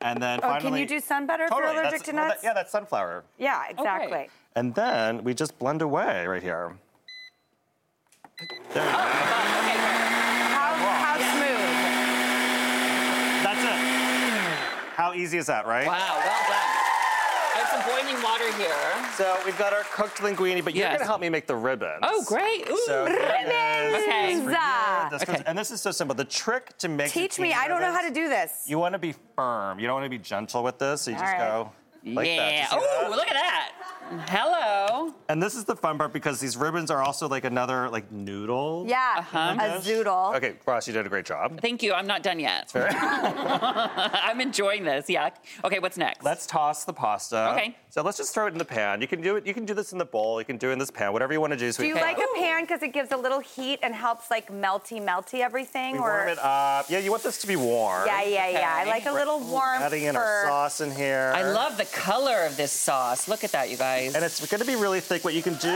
And 0.02 0.22
then 0.22 0.40
Oh, 0.44 0.48
finally, 0.50 0.72
can 0.72 0.80
you 0.80 0.86
do 0.86 1.00
sun 1.02 1.26
butter 1.26 1.44
if 1.46 1.50
you're 1.52 1.64
allergic 1.64 1.84
that's- 1.84 2.02
to 2.04 2.12
well, 2.14 2.24
that- 2.26 2.30
nuts? 2.36 2.44
yeah, 2.44 2.54
that's 2.54 2.72
sunflower. 2.72 3.24
Yeah, 3.38 3.64
exactly. 3.70 4.30
And 4.56 4.74
then 4.76 5.24
we 5.26 5.34
just 5.34 5.58
blend 5.60 5.82
away 5.82 6.26
right 6.28 6.42
here. 6.44 6.78
There 8.40 8.48
you 8.86 8.92
go. 8.92 8.98
How, 10.56 10.74
how 11.04 11.16
smooth? 11.18 11.74
That's 13.44 13.64
it. 13.64 13.80
How 14.96 15.14
easy 15.14 15.38
is 15.38 15.48
that, 15.48 15.66
right? 15.68 15.88
Wow, 15.88 15.98
well 16.24 16.50
done. 16.50 16.59
I 17.89 18.00
have 18.00 18.10
some 18.10 18.12
boiling 18.12 18.24
water 18.24 18.51
here. 18.58 19.10
So 19.15 19.38
we've 19.46 19.58
got 19.58 19.74
our 19.74 19.84
cooked 19.84 20.17
linguine, 20.19 20.63
but 20.63 20.75
you're 20.75 20.86
Yes. 20.88 20.98
gonna 20.98 21.05
help 21.08 21.22
me 21.22 21.29
make 21.29 21.48
the 21.48 21.55
ribbons. 21.55 22.00
Oh, 22.03 22.24
great. 22.25 22.69
Ooh. 22.69 22.77
So 22.86 23.05
here 23.05 23.15
it 23.17 23.48
is. 23.50 24.03
Okay. 24.03 24.34
For 24.36 24.41
you. 24.41 24.48
Ribbons. 24.48 25.12
This 25.12 25.22
Okay. 25.24 25.43
and 25.46 25.58
this 25.58 25.72
is 25.72 25.81
so 25.81 25.91
simple. 25.91 26.15
The 26.15 26.25
trick 26.25 26.77
to 26.79 26.88
make 26.89 27.12
Teach 27.12 27.39
me. 27.39 27.51
zucchini 27.51 27.55
I 27.55 27.67
don't 27.67 27.81
know 27.81 27.88
how 27.91 28.01
to 28.01 28.08
ribbons, 28.08 28.15
do 28.25 28.29
this. 28.29 28.63
You 28.67 28.79
want 28.79 28.93
to 28.93 29.00
be 29.00 29.13
firm. 29.36 29.79
You 29.79 29.88
don't 29.88 29.96
want 29.96 30.05
to 30.05 30.10
be 30.10 30.17
gentle 30.19 30.63
with 30.63 30.77
this. 30.79 31.01
So 31.03 31.12
you 31.12 31.17
All 31.17 31.24
just 31.24 31.34
right. 31.34 31.39
go 31.48 31.72
like 32.05 32.15
that. 32.27 32.53
yeah. 32.53 32.62
You 32.62 32.67
see 32.81 32.88
Oh, 33.01 33.10
look 33.10 33.27
at 33.27 33.34
that. 33.34 33.59
Hello. 34.28 35.13
And 35.28 35.42
this 35.42 35.56
is 35.56 35.66
the 35.66 35.75
fun 35.75 35.98
part 35.98 36.13
because 36.13 36.39
these 36.39 36.58
ribbons 36.58 36.89
are 36.89 37.01
also 37.04 37.28
like 37.28 37.44
another 37.44 37.89
like 37.89 38.12
noodle. 38.12 38.86
Yeah, 38.88 39.16
Uh-huh. 39.20 39.56
a 39.60 39.80
zoodle. 39.80 40.36
Okay, 40.36 40.54
Ross, 40.66 40.88
you 40.88 40.94
did 40.94 41.06
a 41.06 41.10
great 41.10 41.25
job. 41.25 41.62
Thank 41.62 41.84
you. 41.84 41.94
I'm 41.94 42.08
not 42.08 42.24
done 42.24 42.39
yet. 42.39 42.72
I'm 42.75 44.42
enjoying 44.42 44.84
this. 44.84 45.10
Yeah. 45.10 45.30
Okay, 45.63 45.80
what's 45.80 45.98
next? 45.98 46.24
Let's 46.24 46.46
toss 46.48 46.86
the 46.86 46.94
pasta. 46.94 47.51
Okay. 47.54 47.75
So 47.92 48.04
let's 48.04 48.18
just 48.18 48.34
throw 48.34 48.46
it 48.48 48.51
in 48.51 48.58
the 48.58 48.66
pan. 48.66 49.01
You 49.01 49.08
can 49.08 49.22
do 49.22 49.36
it. 49.36 49.46
You 49.48 49.54
can 49.54 49.66
do 49.66 49.74
this 49.74 49.92
in 49.92 49.98
the 49.98 50.06
bowl. 50.06 50.39
You 50.39 50.46
can 50.46 50.58
do 50.58 50.70
it 50.70 50.74
in 50.74 50.80
this 50.80 50.92
pan. 50.92 51.12
Whatever 51.13 51.34
you 51.34 51.42
want 51.42 51.54
to 51.54 51.58
do. 51.58 51.72
So 51.72 51.82
Do 51.84 51.88
you 51.88 51.94
can- 51.96 52.04
like 52.04 52.18
a 52.20 52.28
pan 52.39 52.63
because 52.63 52.82
it 52.84 52.94
gives 52.94 53.12
a 53.12 53.18
little 53.18 53.39
heat 53.39 53.80
and 53.82 53.94
helps 53.96 54.30
like 54.32 54.51
melty, 54.51 55.01
melty 55.04 55.39
everything? 55.42 55.94
We 55.94 56.00
or 56.00 56.04
warm 56.18 56.28
it 56.30 56.39
up. 56.39 56.89
Yeah, 56.89 57.00
you 57.00 57.12
want 57.12 57.24
this 57.24 57.39
to 57.42 57.48
be 57.48 57.56
warm. 57.56 58.06
yeah, 58.08 58.24
yeah, 58.24 58.48
yeah. 58.50 58.74
I 58.75 58.86
like 58.86 59.06
a 59.06 59.12
little 59.12 59.39
warm 59.39 59.82
Adding 59.82 60.04
in 60.04 60.16
our 60.16 60.46
sauce 60.48 60.82
in 60.82 60.92
here. 60.92 61.32
I 61.36 61.44
love 61.51 61.78
the 61.78 61.86
color 61.86 62.44
of 62.46 62.58
this 62.58 62.72
sauce. 62.72 63.28
Look 63.28 63.44
at 63.44 63.51
that, 63.51 63.70
you 63.70 63.78
guys. 63.78 63.99
And 64.08 64.24
it's 64.24 64.46
going 64.46 64.62
to 64.62 64.68
be 64.68 64.75
really 64.75 65.00
thick. 65.00 65.24
What 65.24 65.34
you 65.34 65.41
can 65.44 65.56
do, 65.56 65.70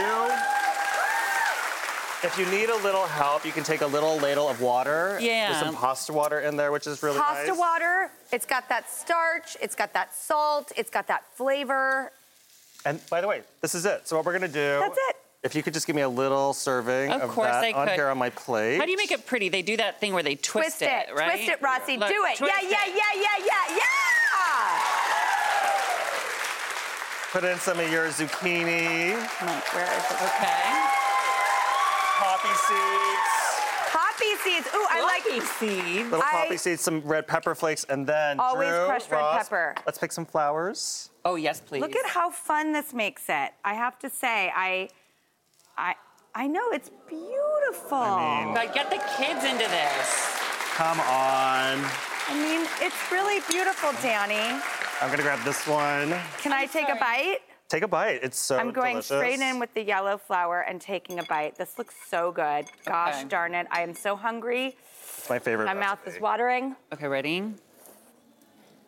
if 2.22 2.36
you 2.38 2.46
need 2.46 2.70
a 2.70 2.76
little 2.82 3.04
help, 3.06 3.44
you 3.44 3.52
can 3.52 3.64
take 3.64 3.82
a 3.82 3.86
little 3.86 4.16
ladle 4.18 4.48
of 4.48 4.60
water. 4.60 5.18
Yeah. 5.20 5.52
There's 5.52 5.64
some 5.64 5.74
pasta 5.74 6.12
water 6.12 6.40
in 6.40 6.56
there, 6.56 6.72
which 6.72 6.86
is 6.86 7.02
really 7.02 7.18
pasta 7.18 7.48
nice. 7.50 7.58
water. 7.58 8.10
It's 8.32 8.46
got 8.46 8.68
that 8.70 8.90
starch. 8.90 9.56
It's 9.60 9.74
got 9.74 9.92
that 9.92 10.14
salt. 10.14 10.72
It's 10.76 10.90
got 10.90 11.06
that 11.08 11.24
flavor. 11.34 12.10
And 12.86 13.00
by 13.10 13.20
the 13.20 13.28
way, 13.28 13.42
this 13.60 13.74
is 13.74 13.84
it. 13.84 14.08
So 14.08 14.16
what 14.16 14.24
we're 14.24 14.32
going 14.38 14.42
to 14.42 14.48
do. 14.48 14.78
That's 14.80 14.98
it. 15.10 15.16
If 15.42 15.54
you 15.54 15.62
could 15.62 15.74
just 15.74 15.86
give 15.86 15.94
me 15.94 16.00
a 16.00 16.08
little 16.08 16.54
serving 16.54 17.12
Of 17.12 17.20
of, 17.20 17.30
course 17.30 17.50
that 17.50 17.62
I 17.64 17.72
on 17.72 17.86
could. 17.88 17.94
here 17.96 18.08
on 18.08 18.16
my 18.16 18.30
plate. 18.30 18.78
How 18.78 18.86
do 18.86 18.90
you 18.90 18.96
make 18.96 19.10
it 19.10 19.26
pretty? 19.26 19.50
They 19.50 19.60
do 19.60 19.76
that 19.76 20.00
thing 20.00 20.14
where 20.14 20.22
they 20.22 20.36
twist, 20.36 20.78
Twist 20.78 20.82
it. 20.82 21.14
right? 21.14 21.32
Twist 21.36 21.50
it, 21.50 21.60
Rossi. 21.60 21.98
Look, 21.98 22.08
Do 22.08 22.24
it. 22.24 22.38
twist 22.38 22.54
Yeah, 22.62 22.70
yeah, 22.70 22.86
yeah, 22.86 22.94
yeah, 23.14 23.44
yeah, 23.44 23.76
yeah. 23.76 23.82
Put 27.34 27.42
in 27.42 27.58
some 27.58 27.80
of 27.80 27.90
your 27.90 28.06
zucchini, 28.10 29.10
Come 29.38 29.48
where 29.74 29.90
is 29.90 30.04
it? 30.06 30.22
Okay. 30.22 30.62
poppy 32.14 32.54
seeds, 32.54 33.90
Poppy 33.90 34.36
seeds. 34.44 34.68
Ooh, 34.72 34.86
I 34.88 35.02
like 35.02 35.24
Poppy 35.24 35.40
seeds. 35.40 36.10
little 36.12 36.22
I- 36.24 36.30
poppy 36.44 36.56
seeds, 36.56 36.80
some 36.80 37.00
red 37.00 37.26
pepper 37.26 37.56
flakes, 37.56 37.82
and 37.88 38.06
then 38.06 38.38
Always 38.38 38.68
Drew, 38.68 38.86
crushed 38.86 39.10
red 39.10 39.18
Ross, 39.18 39.48
pepper. 39.48 39.74
Let's 39.84 39.98
pick 39.98 40.12
some 40.12 40.24
flowers. 40.24 41.10
Oh 41.24 41.34
yes, 41.34 41.60
please. 41.60 41.80
Look 41.80 41.96
at 41.96 42.06
how 42.08 42.30
fun 42.30 42.70
this 42.70 42.94
makes 42.94 43.24
it. 43.28 43.50
I 43.64 43.74
have 43.74 43.98
to 43.98 44.10
say, 44.10 44.52
I, 44.54 44.88
I, 45.76 45.96
I 46.36 46.46
know 46.46 46.70
it's 46.70 46.92
beautiful. 47.08 47.98
I 47.98 48.44
mean- 48.44 48.54
But 48.54 48.72
get 48.74 48.90
the 48.90 49.02
kids 49.18 49.42
into 49.44 49.68
this. 49.68 50.38
Come 50.76 51.00
on. 51.00 51.82
I 52.28 52.32
mean, 52.34 52.64
it's 52.80 53.10
really 53.10 53.40
beautiful, 53.50 53.90
Danny. 54.02 54.60
I'm 55.00 55.10
gonna 55.10 55.22
grab 55.22 55.42
this 55.44 55.66
one. 55.66 56.14
Can 56.38 56.52
i 56.52 56.66
take 56.66 56.88
a 56.88 56.94
bite? 56.94 57.38
Take 57.68 57.82
a 57.82 57.88
bite. 57.88 58.20
It's 58.22 58.38
so 58.38 58.56
good. 58.56 58.60
I'm 58.60 58.72
going 58.72 58.92
delicious. 58.94 59.16
straight 59.16 59.40
in 59.40 59.58
with 59.58 59.72
the 59.74 59.82
yellow 59.82 60.16
flower 60.16 60.60
and 60.60 60.80
taking 60.80 61.18
a 61.18 61.24
bite. 61.24 61.56
This 61.56 61.78
looks 61.78 61.94
so 62.08 62.30
good. 62.30 62.66
Gosh 62.86 63.16
Okay. 63.16 63.28
darn 63.28 63.54
it. 63.54 63.66
I 63.70 63.82
am 63.82 63.94
so 63.94 64.16
hungry. 64.16 64.76
It's 65.18 65.28
my 65.28 65.38
favorite. 65.38 65.66
My 65.66 65.74
mouth 65.74 65.98
is 66.06 66.20
watering. 66.20 66.76
Okay, 66.92 67.08
ready? 67.08 67.40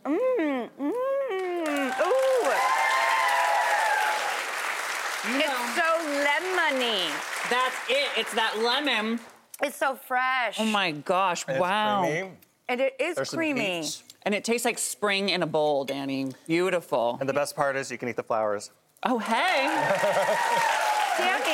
Mmm, 0.05 0.71
mmm, 0.79 2.01
ooh. 2.01 2.53
It's 5.29 5.75
so 5.75 5.89
lemony. 6.25 7.11
That's 7.51 7.77
it. 7.91 8.09
It's 8.17 8.35
that 8.35 8.59
lemon. 8.63 9.19
It's 9.63 9.77
so 9.77 9.97
fresh. 9.97 10.61
Oh 10.61 10.65
my 10.65 10.93
gosh! 10.93 11.45
It's 11.49 11.59
wow. 11.59 12.03
creamy. 12.03 12.31
And 12.69 12.81
it 12.81 12.95
is 13.01 13.17
There's 13.17 13.31
some 13.31 13.39
creamy. 13.39 13.85
And 14.26 14.35
it 14.35 14.42
tastes 14.42 14.64
like 14.64 14.76
spring 14.76 15.28
in 15.28 15.45
a 15.45 15.47
bowl, 15.47 15.85
Danny. 15.85 16.33
Beautiful. 16.49 17.16
And 17.21 17.28
the 17.28 17.33
best 17.33 17.54
part 17.54 17.76
is 17.76 17.92
you 17.92 17.97
can 17.97 18.09
eat 18.09 18.16
the 18.16 18.25
flowers. 18.25 18.73
Oh 19.04 19.21
hey. 19.21 19.68
Danny, 21.18 21.46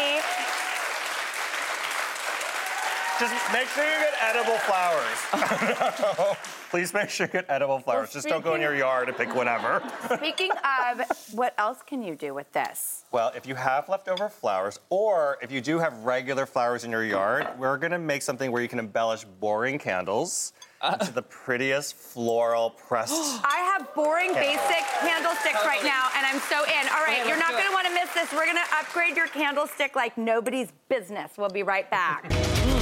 Just 3.23 3.53
make 3.53 3.69
sure 3.69 3.85
you 3.85 3.91
get 4.01 4.15
edible 4.21 4.59
flowers. 4.67 6.37
Please 6.71 6.93
make 6.93 7.09
sure 7.09 7.27
you 7.29 7.33
get 7.33 7.47
edible 7.49 7.79
flowers. 7.79 8.13
Just 8.13 8.27
don't 8.27 8.43
go 8.43 8.55
in 8.57 8.61
your 8.61 8.75
yard 8.75 9.07
and 9.07 9.17
pick 9.17 9.33
whatever. 9.37 9.81
speaking 10.17 10.51
of, 10.51 11.03
what 11.31 11.55
else 11.57 11.79
can 11.87 12.03
you 12.03 12.17
do 12.17 12.35
with 12.35 12.51
this? 12.53 13.05
Well, 13.13 13.31
if 13.37 13.47
you 13.47 13.55
have 13.55 13.89
leftover 13.89 14.29
flowers, 14.29 14.81
or 14.91 15.39
if 15.41 15.53
you 15.53 15.61
do 15.61 15.79
have 15.79 15.97
regular 15.99 16.47
flowers 16.47 16.83
in 16.83 16.91
your 16.91 17.05
yard, 17.05 17.47
we're 17.59 17.77
gonna 17.77 17.99
make 17.99 18.23
something 18.23 18.51
where 18.51 18.61
you 18.61 18.67
can 18.69 18.81
embellish 18.81 19.23
boring 19.39 19.79
candles. 19.79 20.53
into 20.83 21.13
the 21.13 21.23
prettiest 21.23 21.95
floral 21.95 22.71
pressed. 22.71 23.13
I 23.45 23.77
have 23.79 23.95
boring, 23.95 24.35
basic 24.35 24.83
candlesticks 25.01 25.65
right 25.65 25.85
now, 25.85 26.09
and 26.17 26.27
I'm 26.27 26.41
so 26.51 26.65
in. 26.65 26.89
All 26.89 27.05
right, 27.07 27.21
Okay, 27.21 27.29
you're 27.29 27.39
not 27.39 27.53
going 27.53 27.63
to 27.67 27.71
it. 27.71 27.73
want 27.73 27.87
to 27.87 27.95
miss 27.95 28.13
this. 28.15 28.33
We're 28.33 28.47
going 28.47 28.57
to 28.57 28.77
upgrade 28.81 29.17
your 29.17 29.29
candlestick 29.29 29.95
like 29.95 30.19
nobody's 30.19 30.73
business. 30.89 31.31
We'll 31.39 31.51
be 31.51 31.63
right 31.63 31.89
back. 31.89 32.29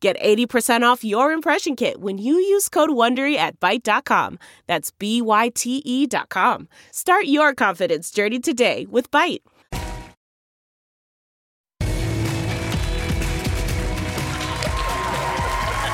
Get 0.00 0.20
80% 0.20 0.82
off 0.82 1.04
your 1.04 1.32
impression 1.32 1.74
kit 1.74 2.00
when 2.02 2.18
you 2.18 2.34
use 2.34 2.68
code 2.68 2.90
WONDERY 2.90 3.36
at 3.36 3.58
Byte.com. 3.60 4.38
That's 4.66 4.90
B-Y-T-E 4.90 6.06
dot 6.06 6.28
com. 6.28 6.68
Start 6.92 7.24
your 7.26 7.54
confidence 7.54 8.10
journey 8.10 8.38
today 8.38 8.86
with 8.90 9.10
Byte. 9.10 9.40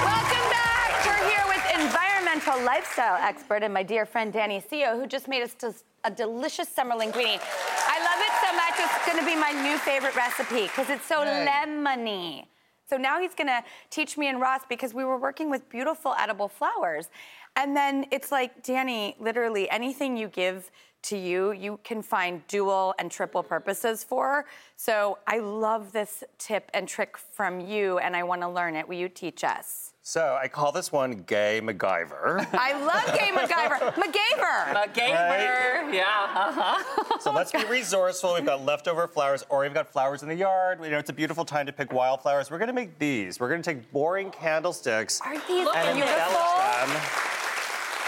Welcome 0.02 0.46
back. 0.50 1.06
We're 1.06 1.28
here 1.28 1.44
with 1.46 1.64
environmental 1.80 2.60
lifestyle 2.64 3.22
expert 3.22 3.62
and 3.62 3.72
my 3.72 3.84
dear 3.84 4.04
friend 4.04 4.32
Danny 4.32 4.60
Seo, 4.60 5.00
who 5.00 5.06
just 5.06 5.28
made 5.28 5.42
us 5.44 5.54
a 6.02 6.10
delicious 6.10 6.68
summer 6.68 6.96
linguine. 6.96 7.40
I 7.86 7.98
love 8.02 8.18
it 8.18 8.32
so 8.42 8.52
much. 8.56 8.74
It's 8.80 9.06
going 9.06 9.20
to 9.20 9.24
be 9.24 9.36
my 9.36 9.52
new 9.62 9.78
favorite 9.78 10.16
recipe 10.16 10.62
because 10.62 10.90
it's 10.90 11.06
so 11.06 11.18
lemony. 11.18 12.46
So 12.92 12.98
now 12.98 13.18
he's 13.18 13.32
going 13.32 13.46
to 13.46 13.64
teach 13.88 14.18
me 14.18 14.28
and 14.28 14.38
Ross 14.38 14.60
because 14.68 14.92
we 14.92 15.02
were 15.02 15.16
working 15.16 15.48
with 15.48 15.66
beautiful 15.70 16.14
edible 16.18 16.46
flowers. 16.46 17.08
And 17.56 17.74
then 17.74 18.04
it's 18.10 18.30
like, 18.30 18.62
Danny, 18.62 19.16
literally 19.18 19.70
anything 19.70 20.14
you 20.14 20.28
give 20.28 20.70
to 21.02 21.16
you, 21.16 21.52
you 21.52 21.78
can 21.84 22.02
find 22.02 22.46
dual 22.46 22.94
and 22.98 23.10
triple 23.10 23.42
purposes 23.42 24.04
for. 24.04 24.44
So 24.76 25.18
I 25.26 25.38
love 25.38 25.92
this 25.92 26.24
tip 26.38 26.70
and 26.74 26.88
trick 26.88 27.16
from 27.16 27.60
you, 27.60 27.98
and 27.98 28.16
I 28.16 28.22
want 28.22 28.42
to 28.42 28.48
learn 28.48 28.76
it. 28.76 28.88
Will 28.88 28.96
you 28.96 29.08
teach 29.08 29.44
us? 29.44 29.90
So 30.04 30.36
I 30.40 30.48
call 30.48 30.72
this 30.72 30.90
one 30.90 31.22
Gay 31.28 31.60
MacGyver. 31.62 32.44
I 32.54 32.72
love 32.84 33.04
Gay 33.16 33.28
MacGyver. 33.28 33.94
MacGyver. 33.94 34.74
MacGyver. 34.74 35.94
Yeah. 35.94 36.04
Uh-huh. 36.34 37.18
So 37.20 37.32
let's 37.32 37.52
be 37.52 37.64
resourceful. 37.66 38.34
We've 38.34 38.44
got 38.44 38.64
leftover 38.64 39.06
flowers, 39.06 39.44
or 39.48 39.60
we've 39.60 39.72
got 39.74 39.92
flowers 39.92 40.24
in 40.24 40.28
the 40.28 40.34
yard. 40.34 40.80
You 40.82 40.90
know, 40.90 40.98
it's 40.98 41.10
a 41.10 41.12
beautiful 41.12 41.44
time 41.44 41.66
to 41.66 41.72
pick 41.72 41.92
wildflowers. 41.92 42.50
We're 42.50 42.58
gonna 42.58 42.72
make 42.72 42.98
these. 42.98 43.38
We're 43.38 43.48
gonna 43.48 43.62
take 43.62 43.92
boring 43.92 44.32
candlesticks 44.32 45.20
Aren't 45.20 45.46
these 45.46 45.68
and 45.72 45.96
beautiful? 45.96 46.18
embellish 46.18 46.90
them 46.90 47.31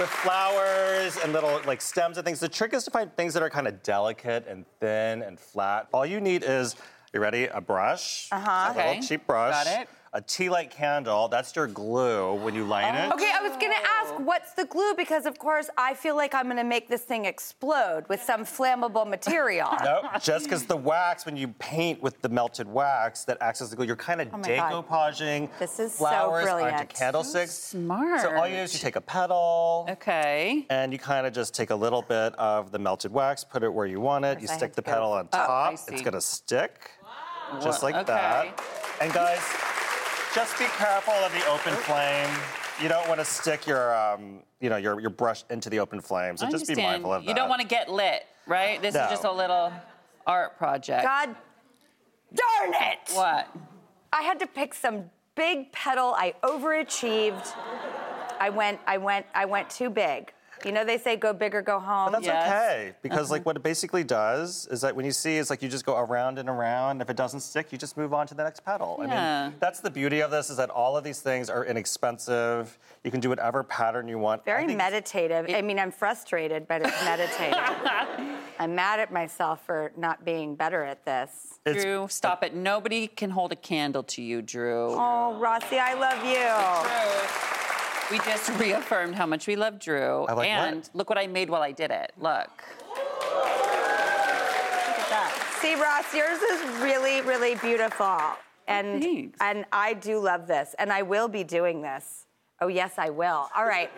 with 0.01 0.09
flowers 0.09 1.17
and 1.23 1.33
little 1.33 1.61
like 1.67 1.81
stems 1.81 2.17
and 2.19 2.25
things. 2.25 2.41
The 2.41 2.49
trick 2.49 2.75
is 2.75 2.85
to 2.85 2.91
find 2.91 3.15
things 3.17 3.35
that 3.35 3.43
are 3.43 3.51
kind 3.51 3.69
of 3.69 3.83
delicate 3.83 4.47
and 4.49 4.65
thin 4.81 5.23
and 5.23 5.39
flat. 5.39 5.89
All 5.93 6.05
you 6.05 6.21
need 6.21 6.43
is, 6.45 6.75
you 7.13 7.21
ready? 7.21 7.47
A 7.47 7.61
brush. 7.61 8.29
Uh-huh. 8.33 8.73
A 8.75 8.89
little 8.89 9.03
cheap 9.03 9.27
brush. 9.27 9.65
Got 9.65 9.83
it. 9.83 9.89
A 10.17 10.21
tea 10.21 10.49
light 10.49 10.71
candle. 10.71 11.27
That's 11.27 11.57
your 11.57 11.67
glue 11.67 12.35
when 12.35 12.55
you 12.55 12.63
light 12.65 12.95
it. 12.95 13.13
Okay, 13.13 13.33
I 13.35 13.43
was 13.43 13.51
gonna 13.61 13.75
oh. 13.77 14.01
ask 14.01 14.15
what's 14.25 14.53
the 14.55 14.65
glue 14.67 14.95
because, 14.97 15.27
of 15.27 15.41
course, 15.41 15.69
I 15.77 15.95
feel 15.95 16.15
like 16.15 16.37
I'm 16.37 16.47
gonna 16.47 16.63
make 16.63 16.87
this 16.89 17.01
thing 17.03 17.25
explode 17.25 18.05
with 18.09 18.23
some 18.23 18.45
flammable 18.45 19.09
material. 19.09 19.71
No, 19.85 20.03
just 20.23 20.45
because 20.45 20.65
the 20.67 20.77
wax, 20.77 21.27
when 21.27 21.37
you 21.37 21.49
paint 21.59 22.01
with 22.01 22.23
the 22.23 22.29
melted 22.29 22.69
wax 22.69 23.25
that 23.25 23.39
acts 23.41 23.61
as 23.61 23.71
the 23.71 23.77
glue, 23.77 23.87
you're 23.87 23.97
kind 23.97 24.21
of 24.21 24.29
Oh 24.33 24.39
my 24.39 24.49
God. 24.57 24.85
decoupaging 24.87 25.49
This 25.59 25.81
is 25.81 25.93
so 25.93 25.99
flowers 25.99 26.47
onto 26.47 26.55
brilliant. 26.63 26.89
candlesticks. 26.95 27.51
Smart. 27.53 28.21
So 28.23 28.35
all 28.37 28.47
you 28.47 28.55
do 28.55 28.63
is 28.63 28.73
you 28.73 28.79
take 28.79 28.95
a 28.97 29.01
petal. 29.01 29.87
Okay. 29.91 30.65
And 30.71 30.93
you 30.93 30.99
kind 31.01 31.27
of 31.27 31.33
just 31.35 31.55
take 31.55 31.71
a 31.71 31.75
little 31.75 32.03
bit 32.03 32.35
of 32.39 32.71
the 32.71 32.79
melted 32.79 33.13
wax, 33.13 33.43
put 33.43 33.65
it 33.65 33.69
where 33.75 33.87
you 33.87 34.01
want 34.01 34.25
it. 34.25 34.41
You 34.41 34.47
Course 34.47 34.51
I 34.53 34.57
stick 34.59 34.69
have 34.71 34.77
the 34.77 34.83
to 34.83 34.87
go- 34.87 34.93
petal 34.95 35.13
on 35.13 35.29
Oh, 35.33 35.39
I 35.39 35.47
top. 35.47 35.79
see. 35.79 35.93
it's 35.93 36.03
gonna 36.03 36.21
stick, 36.21 36.91
just 37.61 37.83
like 37.83 37.97
okay. 37.97 38.05
that. 38.05 38.63
And 39.01 39.13
guys, 39.13 39.41
just 40.35 40.59
be 40.59 40.65
careful 40.65 41.15
of 41.15 41.33
the 41.33 41.47
open 41.49 41.73
flame. 41.85 42.29
You 42.83 42.89
don't 42.89 43.07
want 43.09 43.21
to 43.21 43.25
stick 43.25 43.67
your, 43.67 43.95
um, 43.95 44.41
you 44.61 44.69
know, 44.69 44.77
your, 44.77 45.01
your 45.01 45.11
brush 45.11 45.45
into 45.51 45.71
the 45.71 45.79
open 45.79 46.01
flame. 46.01 46.37
So 46.37 46.47
I 46.47 46.51
just 46.51 46.67
be 46.67 46.73
understand. 46.73 46.93
mindful 47.03 47.13
of 47.13 47.23
that. 47.25 47.29
You 47.29 47.35
don't 47.35 47.49
want 47.49 47.61
to 47.63 47.67
get 47.67 47.89
lit, 47.89 48.27
right? 48.47 48.83
This 48.83 48.95
No. 48.95 49.05
is 49.05 49.11
just 49.11 49.25
a 49.25 49.31
little 49.33 49.73
art 50.27 50.57
project. 50.59 51.05
God 51.05 51.37
darn 52.35 52.75
it! 52.75 52.99
What? 53.13 53.49
I 54.13 54.23
had 54.23 54.41
to 54.41 54.47
pick 54.47 54.75
some 54.75 55.05
big 55.37 55.71
petal. 55.73 56.15
I 56.17 56.35
overachieved. 56.43 57.53
I 58.41 58.51
went, 58.51 58.81
I 58.87 58.99
went, 58.99 59.27
I 59.35 59.45
went 59.45 59.71
too 59.71 59.89
big. 59.91 60.33
You 60.65 60.73
know 60.73 60.85
they 60.85 60.99
say 60.99 61.17
go 61.17 61.33
big 61.33 61.55
or 61.55 61.63
go 61.63 61.79
home. 61.79 62.07
But 62.13 62.23
that's 62.23 62.27
Yes. 62.27 62.47
okay 62.49 62.95
because 63.03 63.25
Uh-huh. 63.27 63.33
like 63.33 63.47
what 63.47 63.57
it 63.57 63.63
basically 63.63 64.05
does 64.05 64.67
is 64.71 64.81
that 64.83 64.95
when 64.97 65.05
you 65.05 65.13
see 65.13 65.37
it's 65.39 65.51
like 65.51 65.63
you 65.63 65.69
just 65.69 65.85
go 65.87 65.97
around 65.97 66.39
and 66.39 66.49
around. 66.49 67.01
If 67.03 67.11
it 67.11 67.17
doesn't 67.17 67.41
stick, 67.41 67.73
you 67.73 67.79
just 67.79 67.97
move 67.97 68.13
on 68.15 68.27
to 68.29 68.35
the 68.35 68.45
next 68.45 68.65
petal. 68.65 68.99
I 69.01 69.07
mean, 69.49 69.55
that's 69.61 69.81
the 69.81 69.91
beauty 69.91 70.21
of 70.21 70.31
this 70.31 70.51
is 70.51 70.57
that 70.57 70.71
all 70.71 70.97
of 70.97 71.05
these 71.05 71.21
things 71.21 71.49
are 71.51 71.65
inexpensive. 71.65 72.79
You 73.03 73.11
can 73.11 73.21
do 73.21 73.29
whatever 73.29 73.63
pattern 73.63 74.09
you 74.09 74.19
want. 74.19 74.43
I 74.43 74.45
Very 74.45 74.67
think- 74.67 74.79
meditative. 74.79 75.47
I 75.49 75.63
mean, 75.63 75.79
I'm 75.79 75.91
frustrated, 75.93 76.67
but 76.69 76.83
it's 76.83 77.05
meditative. 77.05 77.59
I'm 78.59 78.75
mad 78.75 79.01
at 79.01 79.13
myself 79.13 79.65
for 79.67 79.93
not 79.97 80.25
being 80.25 80.55
better 80.55 80.85
at 80.85 81.05
this. 81.05 81.59
Drew, 81.67 82.07
stop 82.09 82.45
it. 82.45 82.55
Nobody 82.55 83.07
can 83.09 83.31
hold 83.31 83.51
a 83.53 83.57
candle 83.57 84.03
to 84.05 84.23
you, 84.23 84.43
Drew. 84.43 84.91
Oh, 84.93 85.35
Rossi, 85.39 85.79
I 85.79 85.95
love 85.95 86.25
you. 86.25 87.64
Drew. 88.09 88.19
We 88.19 88.25
just 88.25 88.51
reaffirmed 88.59 89.15
how 89.15 89.27
much 89.27 89.47
we 89.47 89.57
love 89.57 89.79
Drew. 89.79 90.25
I 90.27 90.33
like 90.33 90.49
and 90.49 90.77
what? 90.77 90.91
look 90.95 91.09
what 91.09 91.19
I 91.19 91.27
made 91.27 91.51
while 91.51 91.63
I 91.63 91.73
did 91.73 91.91
it. 91.91 92.13
Look. 92.19 92.51
Look 92.89 93.47
at 94.99 95.09
that. 95.11 95.59
See, 95.61 95.75
Ross, 95.75 96.15
yours 96.15 96.41
is 96.43 96.83
really, 96.83 97.21
really 97.23 97.55
beautiful. 97.57 98.19
And 98.67 99.03
Thanks. 99.03 99.39
and 99.41 99.65
I 99.73 99.95
do 99.95 100.19
love 100.19 100.47
this, 100.47 100.75
and 100.79 100.91
I 100.93 101.03
will 101.03 101.29
be 101.29 101.45
doing 101.45 101.83
this. 101.83 102.24
Oh 102.61 102.69
yes, 102.69 102.93
I 102.99 103.11
will. 103.11 103.49
All 103.55 103.67
right. 103.67 103.91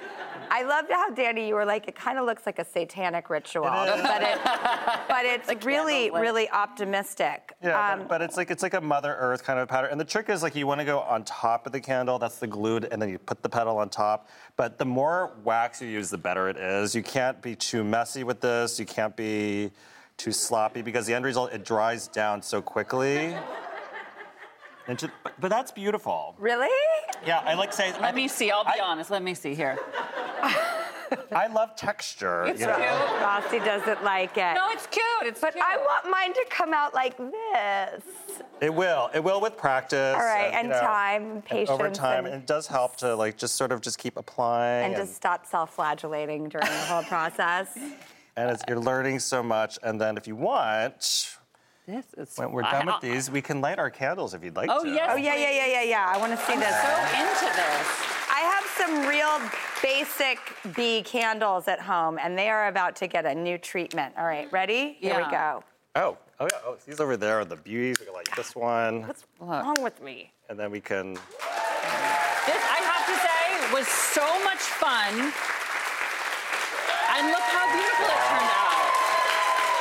I 0.50 0.62
loved 0.62 0.90
how 0.90 1.10
Danny, 1.10 1.48
you 1.48 1.54
were 1.54 1.66
like, 1.66 1.88
it 1.88 1.94
kind 1.94 2.18
of 2.18 2.24
looks 2.24 2.46
like 2.46 2.58
a 2.58 2.64
satanic 2.64 3.28
ritual, 3.28 3.66
It 3.66 4.02
but 4.02 4.22
it, 4.22 4.38
but 5.08 5.24
it's 5.24 5.64
really, 5.66 6.10
really 6.10 6.48
optimistic. 6.48 7.52
Yeah, 7.62 7.92
Um, 7.92 8.00
but, 8.00 8.08
but 8.08 8.22
it's 8.22 8.36
like 8.36 8.50
it's 8.50 8.62
like 8.62 8.74
a 8.74 8.80
Mother 8.80 9.14
Earth 9.18 9.44
kind 9.44 9.58
of 9.58 9.68
pattern. 9.68 9.90
And 9.90 10.00
the 10.00 10.04
trick 10.04 10.30
is 10.30 10.42
like 10.42 10.54
you 10.54 10.66
want 10.66 10.80
to 10.80 10.86
go 10.86 11.00
on 11.00 11.24
top 11.24 11.66
of 11.66 11.72
the 11.72 11.80
candle. 11.80 12.18
That's 12.18 12.38
the 12.38 12.46
glued, 12.46 12.88
and 12.90 13.00
then 13.00 13.10
you 13.10 13.18
put 13.18 13.42
the 13.42 13.48
petal 13.48 13.76
on 13.76 13.90
top. 13.90 14.28
But 14.56 14.78
the 14.78 14.86
more 14.86 15.36
wax 15.44 15.82
you 15.82 15.88
use, 15.88 16.08
the 16.08 16.18
better 16.18 16.48
it 16.48 16.56
is. 16.56 16.94
You 16.94 17.02
can't 17.02 17.42
be 17.42 17.56
too 17.56 17.84
messy 17.84 18.24
with 18.24 18.40
this. 18.40 18.78
You 18.80 18.86
can't 18.86 19.14
be 19.16 19.70
too 20.16 20.32
sloppy 20.32 20.80
because 20.80 21.04
the 21.06 21.12
end 21.12 21.26
result 21.26 21.52
it 21.52 21.62
dries 21.64 22.08
down 22.08 22.40
so 22.40 22.62
quickly. 22.62 23.36
But, 24.88 25.34
but 25.40 25.48
that's 25.48 25.72
beautiful. 25.72 26.36
really? 26.38 26.68
Yeah, 27.24 27.40
I 27.44 27.54
like 27.54 27.72
saying. 27.72 27.94
Let 28.00 28.14
me 28.14 28.28
see. 28.28 28.50
I'll 28.50 28.64
be 28.64 28.80
honest. 28.82 29.10
Let 29.10 29.22
me 29.22 29.34
see 29.34 29.54
here. 29.54 29.78
I 31.32 31.46
love 31.46 31.76
texture. 31.76 32.44
It's 32.46 32.60
you 32.60 32.66
know? 32.66 32.76
cute. 32.76 33.20
Rossi 33.22 33.58
doesn't 33.60 34.02
like 34.02 34.36
it. 34.36 34.54
No, 34.54 34.68
it's 34.70 34.86
cute. 34.88 35.04
It's 35.22 35.40
but 35.40 35.52
cute. 35.52 35.64
I 35.64 35.76
want 35.76 36.10
mine 36.10 36.32
to 36.34 36.44
come 36.50 36.72
out 36.74 36.94
like 36.94 37.16
this. 37.16 38.02
It 38.60 38.74
will. 38.74 39.10
It 39.14 39.22
will 39.22 39.40
with 39.40 39.56
practice. 39.56 40.16
All 40.16 40.22
right, 40.22 40.50
you 40.50 40.58
and 40.58 40.68
know, 40.68 40.80
time, 40.80 41.22
and 41.22 41.32
and 41.32 41.44
patience, 41.44 41.70
over 41.70 41.90
time, 41.90 42.24
and- 42.24 42.34
and 42.34 42.42
it 42.42 42.46
does 42.46 42.66
help 42.66 42.96
to 42.96 43.14
like 43.14 43.36
just 43.36 43.54
sort 43.54 43.70
of 43.72 43.80
just 43.80 43.98
keep 43.98 44.16
applying. 44.16 44.86
And 44.86 44.96
just 44.96 45.14
stop 45.14 45.46
self-flagellating 45.46 46.48
during 46.48 46.66
the 46.66 46.72
whole 46.72 47.04
process. 47.04 47.76
and 48.36 48.50
it's, 48.50 48.62
you're 48.68 48.80
learning 48.80 49.20
so 49.20 49.42
much. 49.42 49.78
And 49.82 50.00
then 50.00 50.16
if 50.16 50.26
you 50.26 50.36
want, 50.36 51.36
this 51.86 52.04
is 52.16 52.36
when 52.36 52.52
we're 52.52 52.62
done 52.62 52.86
with 52.86 53.00
these, 53.00 53.30
we 53.30 53.40
can 53.40 53.60
light 53.60 53.78
our 53.78 53.90
candles 53.90 54.34
if 54.34 54.42
you'd 54.42 54.56
like 54.56 54.68
oh 54.70 54.84
to. 54.84 54.90
yes. 54.90 55.08
Oh 55.12 55.16
yeah, 55.16 55.34
yeah, 55.34 55.50
yeah, 55.50 55.66
yeah, 55.66 55.82
yeah. 55.82 56.06
I 56.08 56.18
want 56.18 56.32
to 56.32 56.38
see 56.38 56.54
I'm 56.54 56.60
this. 56.60 56.68
so 56.68 56.90
into 57.22 57.56
this. 57.56 57.86
I 58.28 58.40
have 58.40 58.64
some 58.76 59.06
real 59.06 59.40
basic 59.82 60.38
bee 60.74 61.02
candles 61.02 61.68
at 61.68 61.80
home, 61.80 62.18
and 62.20 62.36
they 62.36 62.50
are 62.50 62.68
about 62.68 62.96
to 62.96 63.06
get 63.06 63.24
a 63.24 63.34
new 63.34 63.56
treatment. 63.56 64.14
All 64.18 64.26
right, 64.26 64.50
ready? 64.52 64.96
Here 65.00 65.16
we 65.16 65.30
go. 65.30 65.62
Oh, 65.94 66.18
oh 66.40 66.48
yeah. 66.52 66.58
Oh, 66.66 66.76
these 66.84 67.00
over 67.00 67.16
there 67.16 67.40
are 67.40 67.44
the 67.44 67.56
beauties. 67.56 67.98
We 68.00 68.06
can 68.06 68.14
like 68.14 68.34
this 68.36 68.54
one. 68.54 69.06
What's 69.06 69.24
wrong 69.40 69.80
with 69.82 70.02
me? 70.02 70.32
And 70.50 70.58
then 70.58 70.70
we 70.70 70.80
can. 70.80 71.14
This, 71.14 72.62
I 72.68 72.80
have 72.82 73.06
to 73.06 73.16
say, 73.16 73.72
was 73.72 73.86
so 73.88 74.26
much 74.44 74.58
fun. 74.58 75.14
And 77.16 77.32
look 77.32 77.46
how 77.48 77.64
beautiful 77.72 78.06
it 78.12 78.22
turned 78.28 78.52
out. 78.52 78.84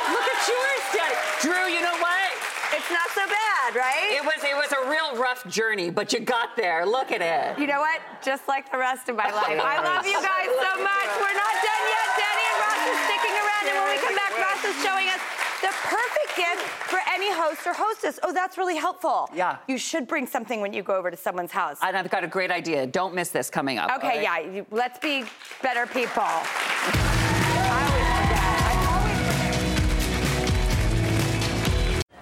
Look 0.08 0.24
at 0.24 0.40
yours, 0.48 0.82
Daddy. 0.94 1.18
Drew, 1.42 1.68
you 1.68 1.82
know 1.82 1.98
what? 2.00 2.32
It's 2.72 2.90
not 2.90 3.10
so 3.12 3.26
bad, 3.28 3.65
right? 3.76 4.16
It 4.16 4.24
was 4.24 4.40
it 4.42 4.56
was 4.56 4.72
a 4.72 4.88
real 4.90 5.20
rough 5.20 5.46
journey, 5.46 5.90
but 5.90 6.12
you 6.12 6.20
got 6.20 6.56
there. 6.56 6.86
Look 6.86 7.12
at 7.12 7.20
it. 7.20 7.60
You 7.60 7.66
know 7.66 7.80
what? 7.80 8.00
Just 8.24 8.48
like 8.48 8.72
the 8.72 8.78
rest 8.78 9.08
of 9.08 9.16
my 9.16 9.30
life. 9.42 9.60
I 9.60 9.78
love 9.84 10.06
you 10.06 10.18
guys 10.18 10.48
so 10.48 10.72
much. 10.82 11.08
We're 11.20 11.36
not 11.36 11.54
done 11.60 11.84
yet. 11.86 12.06
Danny 12.16 12.44
and 12.48 12.58
Ross 12.64 12.80
are 12.88 13.00
sticking 13.06 13.36
around, 13.36 13.64
and 13.68 13.74
when 13.76 13.88
we 13.92 13.98
come 14.00 14.16
back, 14.16 14.32
Ross 14.40 14.62
is 14.64 14.76
showing 14.82 15.08
us 15.12 15.20
the 15.60 15.72
perfect 15.84 16.30
gift 16.36 16.62
for 16.88 16.98
any 17.12 17.32
host 17.32 17.66
or 17.66 17.72
hostess. 17.72 18.18
Oh, 18.22 18.32
that's 18.32 18.58
really 18.58 18.76
helpful. 18.76 19.28
Yeah. 19.34 19.58
You 19.68 19.78
should 19.78 20.06
bring 20.06 20.26
something 20.26 20.60
when 20.60 20.72
you 20.72 20.82
go 20.82 20.96
over 20.96 21.10
to 21.10 21.16
someone's 21.16 21.52
house. 21.52 21.78
And 21.82 21.96
I've 21.96 22.10
got 22.10 22.24
a 22.24 22.28
great 22.28 22.50
idea. 22.50 22.86
Don't 22.86 23.14
miss 23.14 23.30
this 23.30 23.50
coming 23.50 23.78
up. 23.78 23.90
Okay, 23.98 24.24
right? 24.26 24.54
yeah. 24.54 24.62
Let's 24.70 24.98
be 24.98 25.24
better 25.62 25.86
people. 25.86 27.05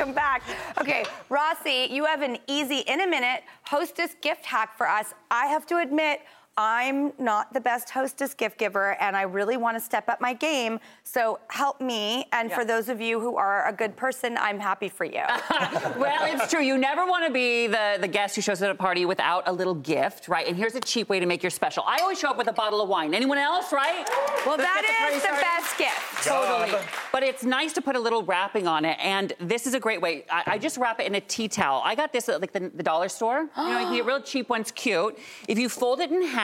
Welcome 0.00 0.14
back. 0.14 0.42
Okay, 0.80 1.04
Rossi, 1.28 1.88
you 1.90 2.06
have 2.06 2.22
an 2.22 2.38
easy 2.46 2.78
in 2.78 3.02
a 3.02 3.06
minute 3.06 3.42
hostess 3.64 4.14
gift 4.22 4.46
hack 4.46 4.74
for 4.78 4.88
us. 4.88 5.12
I 5.30 5.44
have 5.48 5.66
to 5.66 5.76
admit, 5.76 6.20
I'm 6.56 7.12
not 7.18 7.54
the 7.54 7.60
best 7.60 7.88
hostess 7.88 8.34
gift 8.34 8.58
giver, 8.58 8.92
and 9.00 9.16
I 9.16 9.22
really 9.22 9.56
want 9.56 9.78
to 9.78 9.80
step 9.80 10.08
up 10.10 10.20
my 10.20 10.34
game. 10.34 10.78
So 11.04 11.38
help 11.48 11.80
me. 11.80 12.26
And 12.32 12.52
for 12.52 12.66
those 12.66 12.90
of 12.90 13.00
you 13.00 13.18
who 13.18 13.36
are 13.36 13.66
a 13.66 13.72
good 13.72 13.96
person, 13.96 14.36
I'm 14.38 14.60
happy 14.60 14.90
for 14.90 15.04
you. 15.06 15.22
well, 15.96 16.24
it's 16.24 16.50
true. 16.50 16.60
You 16.62 16.76
never 16.76 17.06
want 17.06 17.26
to 17.26 17.32
be 17.32 17.66
the, 17.66 17.96
the 18.00 18.08
guest 18.08 18.36
who 18.36 18.42
shows 18.42 18.60
up 18.60 18.66
at 18.66 18.72
a 18.72 18.74
party 18.74 19.06
without 19.06 19.44
a 19.46 19.52
little 19.52 19.74
gift, 19.74 20.28
right? 20.28 20.46
And 20.46 20.54
here's 20.54 20.74
a 20.74 20.80
cheap 20.80 21.08
way 21.08 21.18
to 21.18 21.24
make 21.24 21.42
your 21.42 21.50
special. 21.50 21.82
I 21.86 21.98
always 22.02 22.18
show 22.18 22.28
up 22.28 22.36
with 22.36 22.48
a 22.48 22.52
bottle 22.52 22.82
of 22.82 22.88
wine. 22.90 23.14
Anyone 23.14 23.38
else, 23.38 23.72
right? 23.72 24.06
Well, 24.44 24.58
Let's 24.58 24.64
that 24.64 24.82
get 24.82 24.96
party 24.98 25.14
is 25.16 25.22
the 25.22 25.28
started. 25.28 25.42
best 25.42 25.78
gift. 25.78 26.24
Totally. 26.26 26.78
But 27.12 27.22
it's 27.22 27.42
nice 27.44 27.72
to 27.74 27.80
put 27.80 27.96
a 27.96 28.00
little 28.00 28.22
wrapping 28.22 28.66
on 28.66 28.84
it. 28.84 28.98
And 29.00 29.32
this 29.38 29.66
is 29.66 29.72
a 29.72 29.80
great 29.80 30.02
way. 30.02 30.26
I, 30.30 30.42
I 30.46 30.58
just 30.58 30.76
wrap 30.76 31.00
it 31.00 31.06
in 31.06 31.14
a 31.14 31.20
tea 31.22 31.48
towel. 31.48 31.80
I 31.84 31.94
got 31.94 32.12
this 32.12 32.28
at 32.28 32.42
like 32.42 32.52
the, 32.52 32.70
the 32.74 32.82
dollar 32.82 33.08
store. 33.08 33.48
You 33.56 33.62
know, 33.62 33.70
you 33.78 33.86
can 33.86 33.94
get 33.94 34.04
real 34.04 34.20
cheap 34.20 34.50
ones, 34.50 34.70
cute. 34.72 35.18
If 35.48 35.58
you 35.58 35.70
fold 35.70 36.00
it 36.00 36.10
in 36.10 36.20
half 36.22 36.39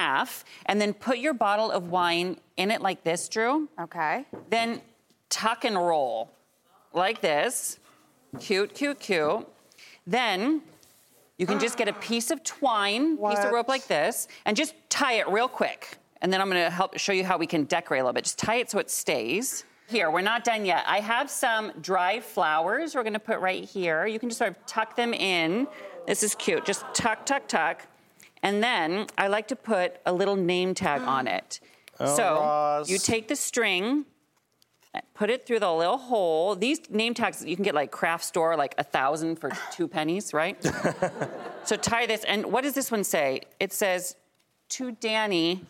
and 0.66 0.80
then 0.80 0.92
put 0.94 1.18
your 1.18 1.34
bottle 1.34 1.70
of 1.70 1.90
wine 1.90 2.38
in 2.56 2.70
it 2.70 2.80
like 2.80 3.04
this, 3.04 3.28
Drew. 3.28 3.68
Okay. 3.80 4.24
Then 4.50 4.80
tuck 5.28 5.64
and 5.64 5.76
roll 5.76 6.30
like 6.92 7.20
this. 7.20 7.78
Cute, 8.40 8.74
cute, 8.74 9.00
cute. 9.00 9.46
Then 10.06 10.62
you 11.38 11.46
can 11.46 11.58
just 11.58 11.76
get 11.76 11.88
a 11.88 11.92
piece 11.92 12.30
of 12.30 12.42
twine, 12.44 13.16
piece 13.16 13.38
of 13.38 13.52
rope 13.52 13.68
like 13.68 13.86
this, 13.86 14.28
and 14.44 14.56
just 14.56 14.74
tie 14.88 15.14
it 15.14 15.28
real 15.28 15.48
quick. 15.48 15.98
And 16.22 16.32
then 16.32 16.40
I'm 16.40 16.48
gonna 16.48 16.70
help 16.70 16.98
show 16.98 17.12
you 17.12 17.24
how 17.24 17.36
we 17.36 17.46
can 17.46 17.64
decorate 17.64 18.00
a 18.00 18.04
little 18.04 18.14
bit. 18.14 18.24
Just 18.24 18.38
tie 18.38 18.56
it 18.56 18.70
so 18.70 18.78
it 18.78 18.90
stays. 18.90 19.64
Here, 19.88 20.10
we're 20.10 20.22
not 20.22 20.44
done 20.44 20.64
yet. 20.64 20.84
I 20.86 21.00
have 21.00 21.30
some 21.30 21.72
dried 21.80 22.24
flowers 22.24 22.94
we're 22.94 23.04
gonna 23.04 23.18
put 23.18 23.38
right 23.40 23.64
here. 23.64 24.06
You 24.06 24.18
can 24.18 24.28
just 24.28 24.38
sort 24.38 24.50
of 24.50 24.66
tuck 24.66 24.96
them 24.96 25.12
in. 25.12 25.68
This 26.06 26.22
is 26.22 26.34
cute. 26.34 26.64
Just 26.64 26.84
tuck, 26.94 27.26
tuck, 27.26 27.46
tuck. 27.46 27.86
And 28.42 28.62
then 28.62 29.06
I 29.16 29.28
like 29.28 29.48
to 29.48 29.56
put 29.56 29.96
a 30.06 30.12
little 30.12 30.36
name 30.36 30.74
tag 30.74 31.02
on 31.02 31.26
it. 31.38 31.60
Oh, 31.98 32.16
so 32.16 32.34
Ross. 32.34 32.90
you 32.90 32.98
take 32.98 33.28
the 33.28 33.36
string, 33.36 34.04
put 35.14 35.30
it 35.30 35.46
through 35.46 35.60
the 35.60 35.72
little 35.72 35.96
hole. 35.96 36.54
These 36.54 36.90
name 36.90 37.14
tags 37.14 37.44
you 37.44 37.56
can 37.56 37.64
get 37.64 37.74
like 37.74 37.90
craft 37.90 38.24
store, 38.24 38.56
like 38.56 38.74
a 38.78 38.84
thousand 38.84 39.36
for 39.36 39.50
two 39.72 39.88
pennies, 39.88 40.34
right? 40.34 40.62
so 41.64 41.76
tie 41.76 42.06
this, 42.06 42.24
and 42.24 42.46
what 42.46 42.62
does 42.64 42.74
this 42.74 42.90
one 42.90 43.04
say? 43.04 43.42
It 43.60 43.72
says, 43.72 44.16
"To 44.70 44.92
Danny, 44.92 45.64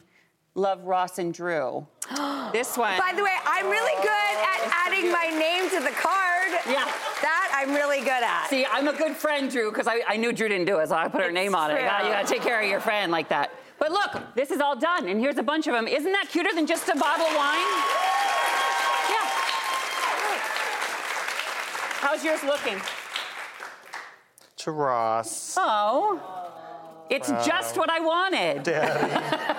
love 0.55 0.83
Ross 0.85 1.19
and 1.19 1.33
Drew." 1.33 1.87
this 2.53 2.77
one. 2.77 2.99
By 2.99 3.13
the 3.15 3.23
way, 3.23 3.37
I'm 3.45 3.69
really 3.69 3.95
good 4.03 4.09
at 4.09 4.87
adding 4.87 5.13
my 5.13 5.29
name 5.39 5.71
to 5.71 5.81
the 5.81 5.95
card. 5.95 6.26
Yeah. 6.67 6.85
That 7.23 7.53
I'm 7.55 7.75
really 7.75 8.01
good 8.01 8.09
at. 8.23 8.47
See, 8.49 8.67
I'm 8.71 8.89
a 8.89 8.93
good 8.93 9.17
friend, 9.17 9.51
Drew, 9.51 9.71
because 9.71 9.87
I, 9.87 10.03
I 10.07 10.17
knew 10.17 10.33
Drew 10.33 10.49
didn't 10.49 10.67
do 10.67 10.79
it, 10.79 10.89
so 10.89 10.95
I 10.95 11.09
put 11.09 11.23
her 11.23 11.31
name 11.33 11.55
on 11.55 11.71
it. 11.71 11.81
You 11.81 11.87
gotta, 11.89 12.07
you 12.07 12.13
gotta 12.13 12.29
take 12.29 12.43
care 12.43 12.61
of 12.61 12.69
your 12.69 12.81
friend 12.81 13.11
like 13.13 13.29
that. 13.31 13.51
But 13.79 13.93
look, 13.93 14.35
this 14.35 14.51
is 14.51 14.61
all 14.61 14.75
done, 14.77 15.07
and 15.09 15.21
here's 15.21 15.39
a 15.39 15.43
bunch 15.43 15.67
of 15.67 15.75
them. 15.75 15.87
Isn't 15.87 16.13
that 16.13 16.29
cuter 16.31 16.51
than 16.55 16.67
just 16.67 16.89
a 16.89 16.97
bottle 16.97 17.27
of 17.27 17.35
wine? 17.37 17.59
Yeah. 19.11 19.27
How's 22.01 22.25
yours 22.25 22.43
looking? 22.45 22.81
To 24.59 24.71
Ross. 24.71 25.57
Oh, 25.59 26.21
it's 27.11 27.29
Wow. 27.29 27.43
just 27.45 27.77
what 27.77 27.91
I 27.91 28.01
wanted. 28.01 28.67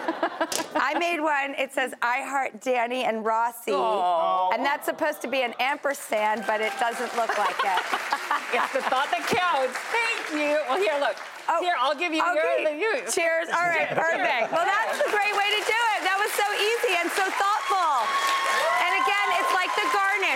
I 0.75 0.97
made 0.99 1.19
one. 1.19 1.55
It 1.57 1.73
says 1.73 1.93
I 2.01 2.21
heart 2.21 2.61
Danny 2.61 3.03
and 3.05 3.25
Rossi. 3.25 3.73
And 3.73 4.65
that's 4.65 4.85
supposed 4.85 5.21
to 5.21 5.27
be 5.27 5.41
an 5.41 5.53
ampersand, 5.59 6.43
but 6.47 6.61
it 6.61 6.73
doesn't 6.79 7.15
look 7.15 7.37
like 7.37 7.57
it. 7.63 7.81
it's 8.53 8.73
the 8.73 8.83
thought 8.89 9.09
that 9.11 9.25
counts. 9.27 9.77
Thank 9.91 10.37
you. 10.39 10.59
Well, 10.69 10.77
here, 10.79 10.97
look. 10.99 11.17
Oh, 11.49 11.61
here, 11.63 11.75
I'll 11.79 11.95
give 11.95 12.11
you 12.13 12.21
Oh, 12.23 12.35
okay. 12.35 12.77
your. 12.77 12.99
Cheers. 13.07 13.47
All 13.55 13.63
right, 13.71 13.87
perfect. 13.95 14.51
Well, 14.51 14.67
that's 14.67 14.99
a 14.99 15.09
great 15.09 15.31
way 15.31 15.49
to 15.55 15.61
do 15.63 15.79
it. 15.95 15.99
That 16.03 16.19
was 16.19 16.31
so 16.35 16.43
easy 16.59 16.93
and 16.99 17.07
so 17.15 17.23
thoughtful. 17.23 17.46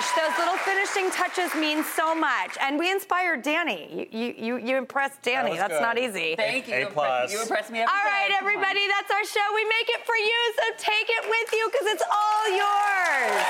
And 0.01 0.17
again, 0.17 0.31
it's 0.31 0.35
like 0.35 0.35
the 0.35 0.35
garnish. 0.35 0.35
Those 0.35 0.37
little 0.37 0.57
finishing 0.57 1.11
touches 1.11 1.55
mean 1.59 1.83
so 1.83 2.15
much. 2.15 2.57
And 2.61 2.79
we 2.79 2.91
inspired 2.91 3.41
Danny. 3.41 4.07
You, 4.11 4.19
you, 4.19 4.33
you, 4.37 4.57
you 4.57 4.77
impressed 4.77 5.21
Danny. 5.21 5.51
was 5.51 5.59
That's 5.59 5.73
good. 5.73 5.81
not 5.81 5.97
easy. 5.97 6.35
Thank 6.35 6.67
you. 6.67 6.75
A 6.75 6.79
You 6.81 6.85
impre- 6.87 6.93
plus. 6.93 7.31
You 7.33 7.41
impressed 7.41 7.71
me 7.71 7.79
every 7.79 7.91
All 7.93 8.03
right, 8.05 8.27
day. 8.29 8.35
Everybody, 8.39 8.81
that's 8.87 9.11
our 9.11 9.23
show. 9.25 9.45
We 9.55 9.63
make 9.65 9.89
it 9.89 10.05
for 10.05 10.15
you, 10.15 10.53
so 10.57 10.63
take 10.77 11.09
it 11.09 11.29
with 11.29 11.53
you 11.53 11.69
because 11.71 11.87
it's 11.93 12.03
all 12.11 12.57
yours. 12.57 13.45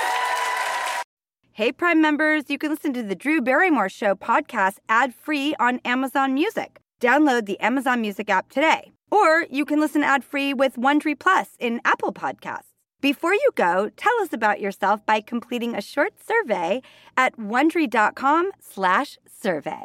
Hey, 1.54 1.70
Prime 1.70 2.00
members, 2.00 2.44
you 2.48 2.56
can 2.58 2.70
listen 2.70 2.92
to 2.94 3.02
the 3.02 3.14
Drew 3.14 3.40
Barrymore 3.42 3.88
Show 3.90 4.14
podcast 4.14 4.76
ad 4.88 5.14
free 5.14 5.54
on 5.60 5.80
Amazon 5.84 6.32
Music. 6.34 6.78
Download 7.00 7.44
the 7.44 7.60
Amazon 7.60 8.00
Music 8.00 8.30
app 8.30 8.48
today. 8.48 8.92
Or 9.10 9.44
you 9.50 9.66
can 9.66 9.78
listen 9.78 10.02
ad 10.02 10.24
free 10.24 10.54
with 10.54 10.76
Wondery 10.76 11.18
Plus 11.18 11.50
in 11.58 11.80
Apple 11.84 12.12
Podcasts. 12.12 12.71
Before 13.02 13.34
you 13.34 13.50
go, 13.56 13.90
tell 13.96 14.16
us 14.22 14.32
about 14.32 14.60
yourself 14.60 15.04
by 15.04 15.20
completing 15.20 15.74
a 15.74 15.82
short 15.82 16.14
survey 16.24 16.82
at 17.16 17.36
wondery.com/slash 17.36 19.18
survey. 19.42 19.84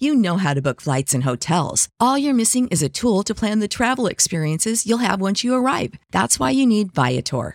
You 0.00 0.16
know 0.16 0.36
how 0.38 0.54
to 0.54 0.60
book 0.60 0.80
flights 0.80 1.14
and 1.14 1.22
hotels. 1.22 1.88
All 2.00 2.18
you're 2.18 2.34
missing 2.34 2.66
is 2.68 2.82
a 2.82 2.88
tool 2.88 3.22
to 3.22 3.36
plan 3.36 3.60
the 3.60 3.68
travel 3.68 4.08
experiences 4.08 4.84
you'll 4.84 4.98
have 4.98 5.20
once 5.20 5.44
you 5.44 5.54
arrive. 5.54 5.94
That's 6.10 6.40
why 6.40 6.50
you 6.50 6.66
need 6.66 6.92
Viator. 6.92 7.54